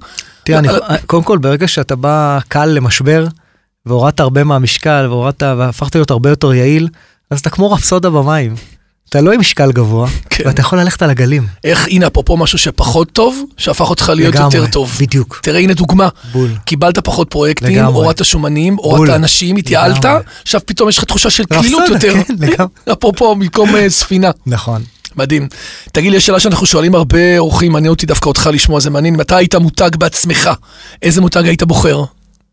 תראה, 0.43 0.59
אני, 0.59 0.67
על- 0.67 0.79
קודם 1.05 1.23
כל, 1.23 1.37
ברגע 1.37 1.67
שאתה 1.67 1.95
בא 1.95 2.39
קל 2.47 2.65
למשבר, 2.65 3.27
והורדת 3.85 4.19
הרבה 4.19 4.43
מהמשקל, 4.43 5.05
והורדת, 5.09 5.43
והפכת 5.43 5.95
להיות 5.95 6.11
הרבה 6.11 6.29
יותר 6.29 6.53
יעיל, 6.53 6.87
אז 7.31 7.39
אתה 7.39 7.49
כמו 7.49 7.71
רפסודה 7.71 8.09
במים. 8.09 8.55
אתה 9.09 9.21
לא 9.21 9.31
עם 9.31 9.39
משקל 9.39 9.71
גבוה, 9.71 10.07
כן. 10.29 10.43
ואתה 10.47 10.61
יכול 10.61 10.79
ללכת 10.79 11.01
על 11.01 11.09
הגלים. 11.09 11.47
איך, 11.63 11.87
הנה, 11.87 12.07
אפרופו 12.07 12.37
משהו 12.37 12.57
שפחות 12.57 13.11
טוב, 13.11 13.43
שהפך 13.57 13.89
אותך 13.89 14.11
להיות 14.15 14.35
לגמרי, 14.35 14.57
יותר 14.57 14.71
טוב. 14.71 14.97
בדיוק. 14.99 15.39
תראה, 15.43 15.59
הנה 15.59 15.73
דוגמה. 15.73 16.07
בול. 16.31 16.49
קיבלת 16.65 16.99
פחות 16.99 17.29
פרויקטים, 17.29 17.75
לגמרי. 17.75 18.03
הורדת 18.03 18.25
שומנים. 18.25 18.75
הורדת 18.75 19.15
אנשים, 19.15 19.55
התייעלת, 19.55 19.97
לגמרי. 20.05 20.21
עכשיו 20.41 20.61
פתאום 20.65 20.89
יש 20.89 20.97
לך 20.97 21.03
תחושה 21.03 21.29
של 21.29 21.45
קלילות 21.45 21.83
יותר. 21.89 22.13
כן, 22.23 22.35
לגמרי. 22.39 22.69
אפרופו, 22.93 23.35
במקום 23.35 23.75
אה, 23.75 23.89
ספינה. 23.89 24.31
נכון. 24.45 24.83
מדהים. 25.15 25.47
תגיד 25.91 26.11
לי, 26.11 26.17
יש 26.17 26.25
שאלה 26.25 26.39
שאנחנו 26.39 26.65
שואלים 26.65 26.95
הרבה 26.95 27.37
אורחים, 27.37 27.71
מעניין 27.71 27.89
אותי 27.89 28.05
דווקא 28.05 28.29
אותך 28.29 28.49
לשמוע, 28.53 28.79
זה 28.79 28.89
מעניין. 28.89 29.13
אם 29.13 29.21
אתה 29.21 29.37
היית 29.37 29.55
מותג 29.55 29.89
בעצמך, 29.97 30.49
איזה 31.01 31.21
מותג 31.21 31.45
היית 31.45 31.63
בוחר? 31.63 32.03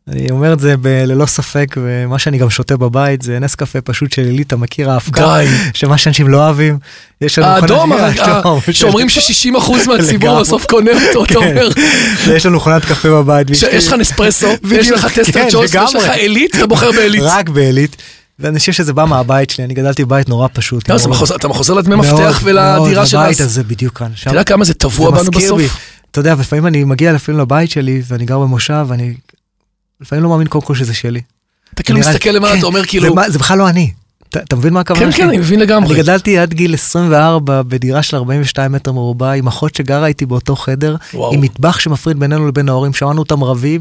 אני 0.09 0.27
אומר 0.31 0.53
את 0.53 0.61
זה 0.61 0.75
ב- 0.77 0.87
ללא 1.07 1.27
ספק, 1.27 1.67
ומה 1.77 2.19
שאני 2.19 2.39
גם 2.39 2.51
שותה 2.51 2.77
בבית 2.77 3.23
זה 3.23 3.39
נס 3.39 3.55
קפה 3.55 3.81
פשוט 3.81 4.13
של 4.13 4.23
עילית, 4.23 4.47
אתה 4.47 4.57
מכיר 4.57 4.91
האבקה? 4.91 5.37
די. 5.39 5.47
שמה 5.75 5.99
שאנשים 5.99 6.29
לא 6.29 6.37
אוהבים. 6.45 6.79
יש 7.21 7.39
לנו 7.39 7.49
האדום, 7.49 7.93
מכונת- 7.93 8.19
הר- 8.19 8.37
האדום, 8.37 8.59
ה- 8.69 8.73
שאומרים 8.73 9.09
ש-60% 9.09 9.73
מהציבור. 9.87 10.41
בסוף 10.41 10.67
קונה 10.67 10.91
אותו, 11.09 11.25
אתה 11.25 11.35
כן. 11.35 11.37
אומר. 11.49 11.69
ויש 12.29 12.47
לנו 12.47 12.57
מכונת 12.57 12.85
קפה 12.85 13.09
בבית. 13.11 13.49
שיש 13.55 13.87
לך 13.87 13.93
נספרסו, 13.93 14.47
בדיוק, 14.63 14.99
לך 14.99 15.07
טסטר 15.19 15.33
כן, 15.33 15.49
צ'וס, 15.51 15.61
ויש 15.61 15.75
לגמרי. 15.75 15.95
לך 16.05 16.09
עילית, 16.11 16.55
אתה 16.57 16.67
בוחר 16.67 16.93
בעילית. 16.93 17.23
רק 17.25 17.49
בעילית. 17.49 17.97
ואני 18.39 18.59
חושב 18.59 18.73
שזה 18.73 18.93
בא 18.93 19.05
מהבית 19.05 19.51
שלי, 19.51 19.65
אני 19.65 19.75
גדלתי 19.75 20.05
בבית 20.05 20.29
נורא 20.29 20.49
פשוט. 20.53 20.89
לא, 20.91 20.97
אתה 21.37 21.49
חוזר 21.49 21.75
לדמי 21.75 21.97
מפתח 21.97 22.41
ולדירה 22.45 23.07
של 23.07 23.19
אז. 23.19 23.41
הזה 23.41 23.63
בדיוק 23.63 23.99
כאן. 23.99 24.09
אתה 24.23 24.31
יודע 24.31 24.45
כמה 24.45 24.65
זה 24.65 24.75
טבוע 24.75 25.11
בנו. 25.11 25.31
בסוף? 25.31 25.61
אתה 26.11 26.21
יודע, 26.21 26.35
לפעמים 26.41 26.67
אני 26.67 26.85
מגיע 26.85 27.13
לפעמים 27.13 27.41
לבית 27.41 27.71
שלי, 27.71 28.03
ואני 28.09 28.25
גר 28.25 28.39
במושב, 28.39 28.85
ואני 28.89 29.15
לפעמים 30.01 30.25
לא 30.25 30.31
מאמין 30.31 30.47
קודם 30.47 30.65
כל 30.65 30.75
שזה 30.75 30.95
שלי. 30.95 31.21
אתה 31.75 31.83
כאילו 31.83 31.99
מסתכל 31.99 32.31
למעלה, 32.31 32.53
כן, 32.53 32.59
אתה 32.59 32.67
אומר 32.67 32.85
כאילו, 32.85 33.15
זה 33.29 33.39
בכלל 33.39 33.59
לא 33.59 33.69
אני. 33.69 33.91
אתה 34.29 34.43
אתה 34.43 34.57
מבין 34.57 34.73
מה 34.73 34.81
הכוונה 34.81 35.05
כן, 35.05 35.13
שלי? 35.13 35.23
כן, 35.23 35.29
אני 35.29 35.39
מבין 35.39 35.61
אני 35.61 35.67
לגמרי. 35.67 35.97
גדלתי 35.97 36.39
עד 36.39 36.55
גיל 36.55 36.75
24 36.75 37.63
בדירה 37.63 38.03
של 38.03 38.17
42 38.17 38.73
מטר 38.73 38.93
מרובע, 38.93 39.33
עם 39.33 39.47
אחות 39.47 39.75
שגרה 39.75 40.07
איתי 40.07 40.27
באותו 40.27 40.57
חדר. 40.57 40.97
עם 41.13 41.41
מטבח 41.41 41.81
שמפריד 41.81 42.21
בינינו 42.21 42.49
לבין 42.49 42.69
ההורים, 42.69 42.93
שמענו 42.93 43.19
אותם 43.19 43.45
רבים, 43.45 43.81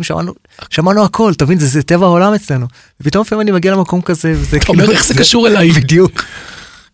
שמענו, 0.70 1.04
הכל, 1.04 1.34
תבין, 1.34 1.60
זה, 1.60 1.68
זה 1.68 1.84
טבע 1.84 2.06
העולם 2.06 2.34
אצלנו. 2.34 2.66
ופתאום 3.02 3.22
לפעמים 3.26 3.42
אני 3.42 3.52
מגיע 3.52 3.72
למקום 3.72 4.02
כזה, 4.02 4.34
וזה 4.36 4.58
אתה 4.58 4.68
אומר, 4.70 4.92
איך 4.92 5.06
זה 5.06 5.14
קשור 5.14 5.48
אליי? 5.48 5.72
בדיוק. 5.72 6.24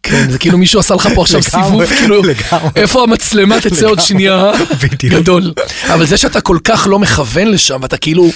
כן, 0.03 0.29
זה 0.31 0.37
כאילו 0.37 0.57
מישהו 0.57 0.79
עשה 0.79 0.95
לך 0.95 1.09
פה 1.15 1.21
עכשיו 1.21 1.43
סיבוב, 1.43 1.85
כאילו. 1.85 2.21
איפה 2.75 3.03
המצלמה 3.03 3.61
תצא 3.61 3.85
עוד 3.85 3.99
שנייה. 3.99 4.51
גדול. 5.03 5.53
אבל 5.93 6.05
זה 6.05 6.17
שאתה 6.17 6.41
כל 6.41 6.57
כך 6.63 6.87
לא 6.89 6.99
מכוון 6.99 7.47
לשם, 7.47 7.79
ואתה 7.81 7.97
כאילו, 7.97 8.29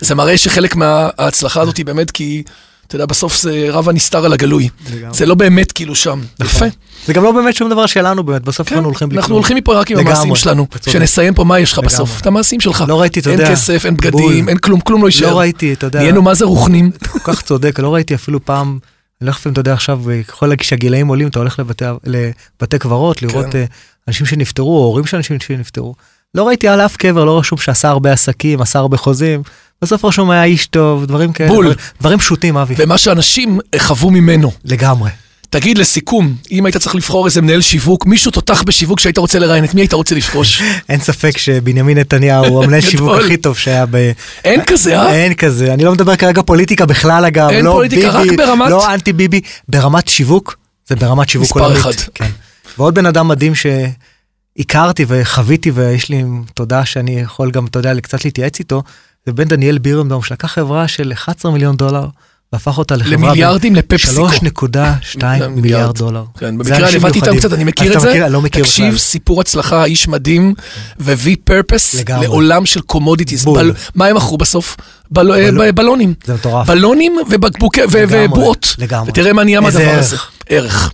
זה 0.00 0.14
מראה 0.14 0.36
שחלק 0.36 0.76
מההצלחה 0.76 1.60
הזאת 1.60 1.76
היא 1.76 1.86
באמת 1.86 2.10
כי, 2.10 2.42
אתה 2.86 2.96
יודע, 2.96 3.06
בסוף 3.06 3.40
זה 3.40 3.66
רב 3.70 3.88
הנסתר 3.88 4.24
על 4.24 4.32
הגלוי. 4.32 4.68
זה 5.12 5.26
לא 5.26 5.34
באמת 5.34 5.72
כאילו 5.72 5.94
שם. 5.94 6.20
נכון. 6.40 6.68
יפה. 6.68 6.76
זה 7.06 7.12
גם 7.12 7.22
לא 7.22 7.32
באמת 7.32 7.56
שום 7.56 7.70
דבר 7.70 7.86
שלנו 7.86 8.22
באמת, 8.22 8.42
בסוף 8.42 8.68
כן, 8.68 8.74
אנחנו 8.74 8.88
הולכים 8.88 9.08
בלי 9.08 9.18
אנחנו. 9.18 9.34
הולכים 9.34 9.56
מפה 9.56 9.74
רק 9.74 9.90
עם 9.90 9.98
המעשים 9.98 10.36
שלנו. 10.36 10.66
שנסיים 10.90 11.34
פה, 11.34 11.44
מה 11.44 11.60
יש 11.60 11.72
לך. 11.72 11.78
בסוף? 11.78 12.20
את 12.20 12.26
המעשים 12.26 12.60
שלך. 12.60 12.84
לא 12.88 13.00
ראיתי, 13.00 13.20
אתה 13.20 13.30
יודע, 13.30 13.44
אין 13.44 13.52
כסף, 13.52 13.86
אין. 13.86 13.96
בגדים, 13.96 14.48
אין 14.48 14.58
כלום, 14.58 14.80
כלום 14.80 15.02
לא 15.02 15.06
יישאר. 15.06 15.30
לא 15.30 15.38
ראיתי, 15.38 15.72
אתה 15.72 15.86
יודע, 15.86 15.98
נהיינו 15.98 16.22
מה 16.22 16.34
זה 16.34 16.44
רוחנים. 16.44 16.90
כל 17.12 17.18
כך 17.24 17.42
צודק, 17.42 17.80
לא 17.80 17.94
ראיתי 17.94 18.14
אפילו 18.14 18.44
פעם, 18.44 18.78
אני 19.24 19.28
לא 19.28 19.32
לפעמים, 19.32 19.52
אתה 19.52 19.60
יודע, 19.60 19.72
עכשיו, 19.72 20.02
ככל 20.28 20.50
שהגילאים 20.62 21.08
עולים, 21.08 21.28
אתה 21.28 21.38
הולך 21.38 21.58
לבתי, 21.58 21.84
לבתי 22.04 22.78
קברות, 22.78 23.22
לראות 23.22 23.46
כן. 23.52 23.58
אה, 23.58 23.64
אנשים 24.08 24.26
שנפטרו, 24.26 24.78
או 24.78 24.84
הורים 24.84 25.06
של 25.06 25.16
אנשים 25.16 25.40
שנפטרו. 25.40 25.94
לא 26.34 26.46
ראיתי 26.48 26.68
על 26.68 26.80
אף 26.80 26.96
קבר, 26.96 27.24
לא 27.24 27.38
רשום 27.38 27.58
שעשה 27.58 27.88
הרבה 27.88 28.12
עסקים, 28.12 28.60
עשה 28.60 28.78
הרבה 28.78 28.96
חוזים. 28.96 29.42
בסוף 29.82 30.04
רשום 30.04 30.30
היה 30.30 30.44
איש 30.44 30.66
טוב, 30.66 31.06
דברים 31.06 31.32
כאלה. 31.32 31.48
בול. 31.48 31.64
דברים- 31.64 31.78
דברים 32.00 32.18
פשוטים, 32.18 32.56
אבי. 32.56 32.74
ומה 32.78 32.98
שאנשים 32.98 33.58
חוו 33.78 34.10
ממנו. 34.10 34.52
לגמרי. 34.64 35.10
תגיד 35.54 35.78
לסיכום, 35.78 36.36
אם 36.50 36.66
היית 36.66 36.76
צריך 36.76 36.94
לבחור 36.94 37.26
איזה 37.26 37.42
מנהל 37.42 37.60
שיווק, 37.60 38.06
מישהו 38.06 38.30
תותח 38.30 38.62
בשיווק 38.62 39.00
שהיית 39.00 39.18
רוצה 39.18 39.38
לראיין, 39.38 39.64
את 39.64 39.74
מי 39.74 39.80
היית 39.80 39.92
רוצה 39.92 40.14
לפגוש? 40.14 40.62
אין 40.88 41.00
ספק 41.00 41.38
שבנימין 41.38 41.98
נתניהו 41.98 42.44
הוא 42.46 42.64
המנהל 42.64 42.80
שיווק. 42.90 43.18
הכי 43.20 43.36
טוב 43.36 43.58
שהיה 43.58 43.86
ב... 43.90 44.12
אין 44.44 44.64
כזה, 44.64 44.98
אה? 45.00 45.14
אין 45.14 45.34
כזה, 45.34 45.74
אני 45.74 45.84
לא 45.84 45.92
מדבר 45.92 46.16
כרגע 46.16 46.42
פוליטיקה 46.42 46.86
בכלל 46.86 47.24
אגב, 47.24 47.48
אין 47.50 47.64
לא 47.64 47.70
פוליטיקה, 47.70 48.08
רק 48.10 48.22
ביבי, 48.24 48.36
ברמת- 48.36 48.70
לא 48.70 48.94
אנטי 48.94 49.12
ביבי, 49.12 49.40
ברמת 49.68 50.08
שיווק, 50.08 50.56
זה 50.88 50.96
ברמת 50.96 51.28
שיווק 51.28 51.46
מספר 51.46 51.60
עולמית. 51.60 51.80
אחד. 51.80 51.92
כן. 52.14 52.30
ועוד 52.78 52.94
בן 52.94 53.06
אדם 53.06 53.28
מדהים 53.28 53.52
שהכרתי 53.54 55.04
וחוויתי 55.08 55.70
ויש 55.70 56.08
לי 56.08 56.24
תודה 56.54 56.84
שאני 56.84 57.20
יכול 57.20 57.50
גם, 57.50 57.66
אתה 57.66 57.78
יודע, 57.78 58.00
קצת 58.00 58.24
להתייעץ 58.24 58.58
איתו, 58.58 58.82
זה 59.26 59.32
בן 59.32 59.44
דניאל 59.44 59.78
בירנבאום 59.78 60.22
שלקח 60.22 60.48
חברה 60.48 60.88
של 60.88 61.12
11 61.12 61.52
מיליון 61.52 61.76
דולר 61.76 62.06
והפך 62.54 62.78
אותה 62.78 62.96
לחברה 62.96 63.12
למיליארדים 63.16 63.76
לפפסיקו. 63.76 64.28
3.2 64.28 65.16
מיליארד 65.56 65.98
דולר. 65.98 66.24
כן, 66.38 66.58
במקרה 66.58 66.76
אני 66.88 66.96
עבדתי 66.96 67.18
איתם. 67.20 67.36
קצת, 67.38 67.52
אני 67.52 67.64
מכיר 67.64 67.94
את 67.96 68.00
זה. 68.00 68.08
מכיר? 68.10 68.28
לא 68.28 68.42
מכיר 68.42 68.62
תקשיב, 68.64 68.86
בכלל. 68.86 68.98
סיפור 68.98 69.40
הצלחה, 69.40 69.84
איש 69.84 70.08
מדהים, 70.08 70.54
ו-V 71.00 71.50
purpose 71.50 71.98
לגמרי. 72.00 72.26
לעולם 72.26 72.66
של 72.66 72.80
commodities. 72.80 73.44
בול. 73.44 73.72
מה 73.94 74.06
הם 74.06 74.16
מכרו 74.16 74.38
בסוף? 74.38 74.76
בל- 75.10 75.32
אה, 75.32 75.50
בל- 75.52 75.70
בלונים. 75.72 76.14
זה 76.24 76.34
מטורף. 76.34 76.66
בלונים 76.66 77.16
ובקבוקי, 77.30 77.80
ובועות. 77.90 78.74
לגמרי. 78.78 79.10
ותראה 79.10 79.32
מה 79.32 79.44
נהיה 79.44 79.60
מהדבר. 79.60 79.94
הזה. 79.98 80.16
ערך. 80.48 80.92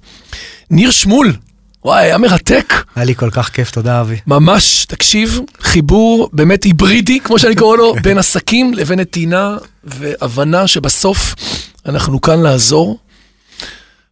ניר 0.71 0.91
שמול, 0.91 1.33
וואי, 1.85 2.05
היה 2.05 2.19
מרתק. 2.19 2.75
היה 2.97 3.05
לי 3.05 3.15
כל 3.15 3.31
כך 3.31 3.49
כיף, 3.49 3.71
תודה 3.71 4.01
אבי. 4.01 4.17
ממש, 4.27 4.85
תקשיב, 4.89 5.41
חיבור 5.61 6.31
באמת 6.33 6.65
היברידי, 6.65 7.21
כמו 7.21 7.39
שאני 7.39 7.55
קורא 7.57 7.77
לו, 7.77 7.95
בין 8.03 8.19
עסקים 8.19 8.75
לבין 8.75 9.01
נתינה 9.01 9.57
והבנה 9.85 10.67
שבסוף 10.67 11.35
אנחנו 11.87 12.21
כאן 12.21 12.41
לעזור, 12.41 12.99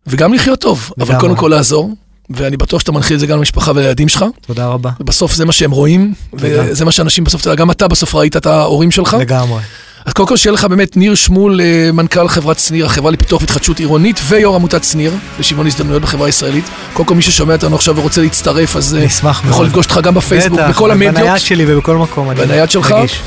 וגם 0.06 0.34
לחיות 0.34 0.60
טוב, 0.60 0.90
אבל. 1.00 1.20
קודם 1.20 1.36
כל 1.36 1.48
לעזור, 1.48 1.94
ואני 2.30 2.56
בטוח 2.56 2.80
שאתה 2.80 2.92
מנחיל 2.92 3.14
את 3.14 3.20
זה 3.20 3.26
גם 3.26 3.38
למשפחה 3.38 3.70
ולילדים 3.74 4.08
שלך. 4.08 4.24
תודה 4.46 4.66
רבה. 4.66 4.90
בסוף 5.00 5.34
זה 5.34 5.44
מה 5.44 5.52
שהם 5.52 5.70
רואים, 5.70 6.14
וזה 6.34 6.84
מה 6.84 6.92
שאנשים 6.92 7.24
בסוף, 7.24 7.48
גם 7.48 7.70
אתה 7.70 7.88
בסוף 7.88 8.14
ראית 8.14 8.36
את 8.36 8.46
ההורים 8.46 8.90
שלך. 8.90 9.16
לגמרי. 9.20 9.62
אז 10.04 10.12
קודם 10.12 10.28
כל 10.28 10.36
שיהיה 10.36 10.52
לך 10.52 10.64
באמת 10.64 10.96
ניר 10.96 11.14
שמול, 11.14 11.60
אה, 11.60 11.90
מנכ"ל 11.92 12.28
חברת 12.28 12.58
שניר, 12.58 12.86
החברה 12.86 13.10
לפיתוח 13.10 13.40
והתחדשות 13.40 13.78
עירונית, 13.78 14.20
ויו"ר 14.28 14.54
עמותת 14.54 14.84
שניר, 14.84 15.12
לשוויון 15.38 15.66
הזדמנויות 15.66 16.02
בחברה 16.02 16.26
הישראלית. 16.26 16.64
קודם 16.92 17.08
כל 17.08 17.14
מי 17.14 17.22
ששומע 17.22 17.52
אותנו 17.54 17.76
עכשיו 17.76 17.96
ורוצה 17.96 18.20
להצטרף, 18.20 18.76
אז 18.76 18.94
אה, 18.94 19.04
נשמח 19.04 19.40
מאוד. 19.44 19.54
יכול 19.54 19.66
לפגוש 19.66 19.86
אותך 19.86 20.00
גם 20.02 20.14
בפייסבוק, 20.14 20.60
בטח, 20.60 20.70
בכל 20.70 20.90
המדיות. 20.90 21.14
בנייד 21.14 21.38
שלי 21.38 21.64
ובכל 21.68 21.96
מקום. 21.96 22.30
אני 22.30 22.40
בנייד 22.40 22.70
שלך. 22.70 22.92
רגיש. 22.92 23.20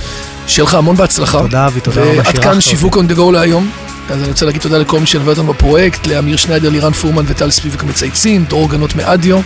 שיהיה 0.47 0.65
לך 0.65 0.73
המון 0.73 0.95
בהצלחה. 0.95 1.39
תודה, 1.39 1.67
אבי, 1.67 1.79
תודה 1.79 2.01
רבה 2.01 2.10
ועד 2.10 2.25
שאירחת 2.25 2.39
כאן. 2.39 2.62
שיווק 2.62 2.97
on 2.97 3.12
the 3.12 3.17
go 3.17 3.31
להיום. 3.31 3.69
אז 4.10 4.21
אני 4.21 4.27
רוצה 4.27 4.45
להגיד 4.45 4.62
תודה 4.62 4.77
לכל 4.77 4.99
מי 4.99 5.05
שליווה 5.05 5.29
אותנו 5.29 5.53
בפרויקט, 5.53 6.07
לאמיר 6.07 6.38
שניידר, 6.38 6.69
לירן 6.69 6.91
פורמן 6.91 7.23
וטל 7.27 7.51
ספיבק 7.51 7.84
מצייצים, 7.84 8.45
דרור 8.49 8.69
גנות 8.69 8.95
מאדיו, 8.95 9.39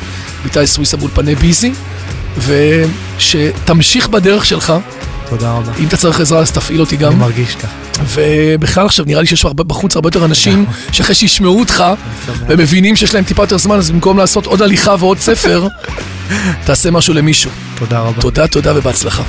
איתי 0.45 0.67
סוויסה 0.67 0.97
באולפני 0.97 1.35
ביזי, 1.35 1.71
ושתמשיך 3.17 4.07
בדרך 4.07 4.45
שלך, 4.45 4.73
תודה 5.29 5.51
רבה. 5.51 5.71
אם 5.79 5.87
אתה 5.87 5.97
צריך 5.97 6.19
עזרה 6.19 6.39
אז 6.39 6.51
תפעיל 6.51 6.81
אותי 6.81 6.97
גם, 6.97 7.11
אני 7.11 7.19
מרגיש 7.19 7.55
ככה. 7.55 7.73
ובכלל 8.13 8.85
עכשיו 8.85 9.05
נראה 9.05 9.21
לי 9.21 9.27
שיש 9.27 9.45
בחוץ 9.45 9.95
הרבה 9.95 10.07
יותר 10.07 10.25
אנשים 10.25 10.65
שאחרי 10.91 11.15
שישמעו 11.15 11.59
אותך. 11.59 11.83
ומבינים 12.47 12.95
שיש 12.95 13.15
להם 13.15 13.23
טיפה 13.23 13.43
יותר 13.43 13.57
זמן, 13.57 13.77
אז 13.77 13.91
במקום 13.91 14.17
לעשות 14.17 14.45
עוד 14.45 14.61
הליכה 14.61 14.95
ועוד 14.99 15.19
ספר, 15.19 15.67
תעשה 16.65 16.91
משהו 16.91 17.13
למישהו. 17.13 17.51
תודה 17.75 17.99
רבה. 17.99 18.21
תודה, 18.21 18.47
תודה 18.47 18.77
ובהצלחה. 18.77 19.23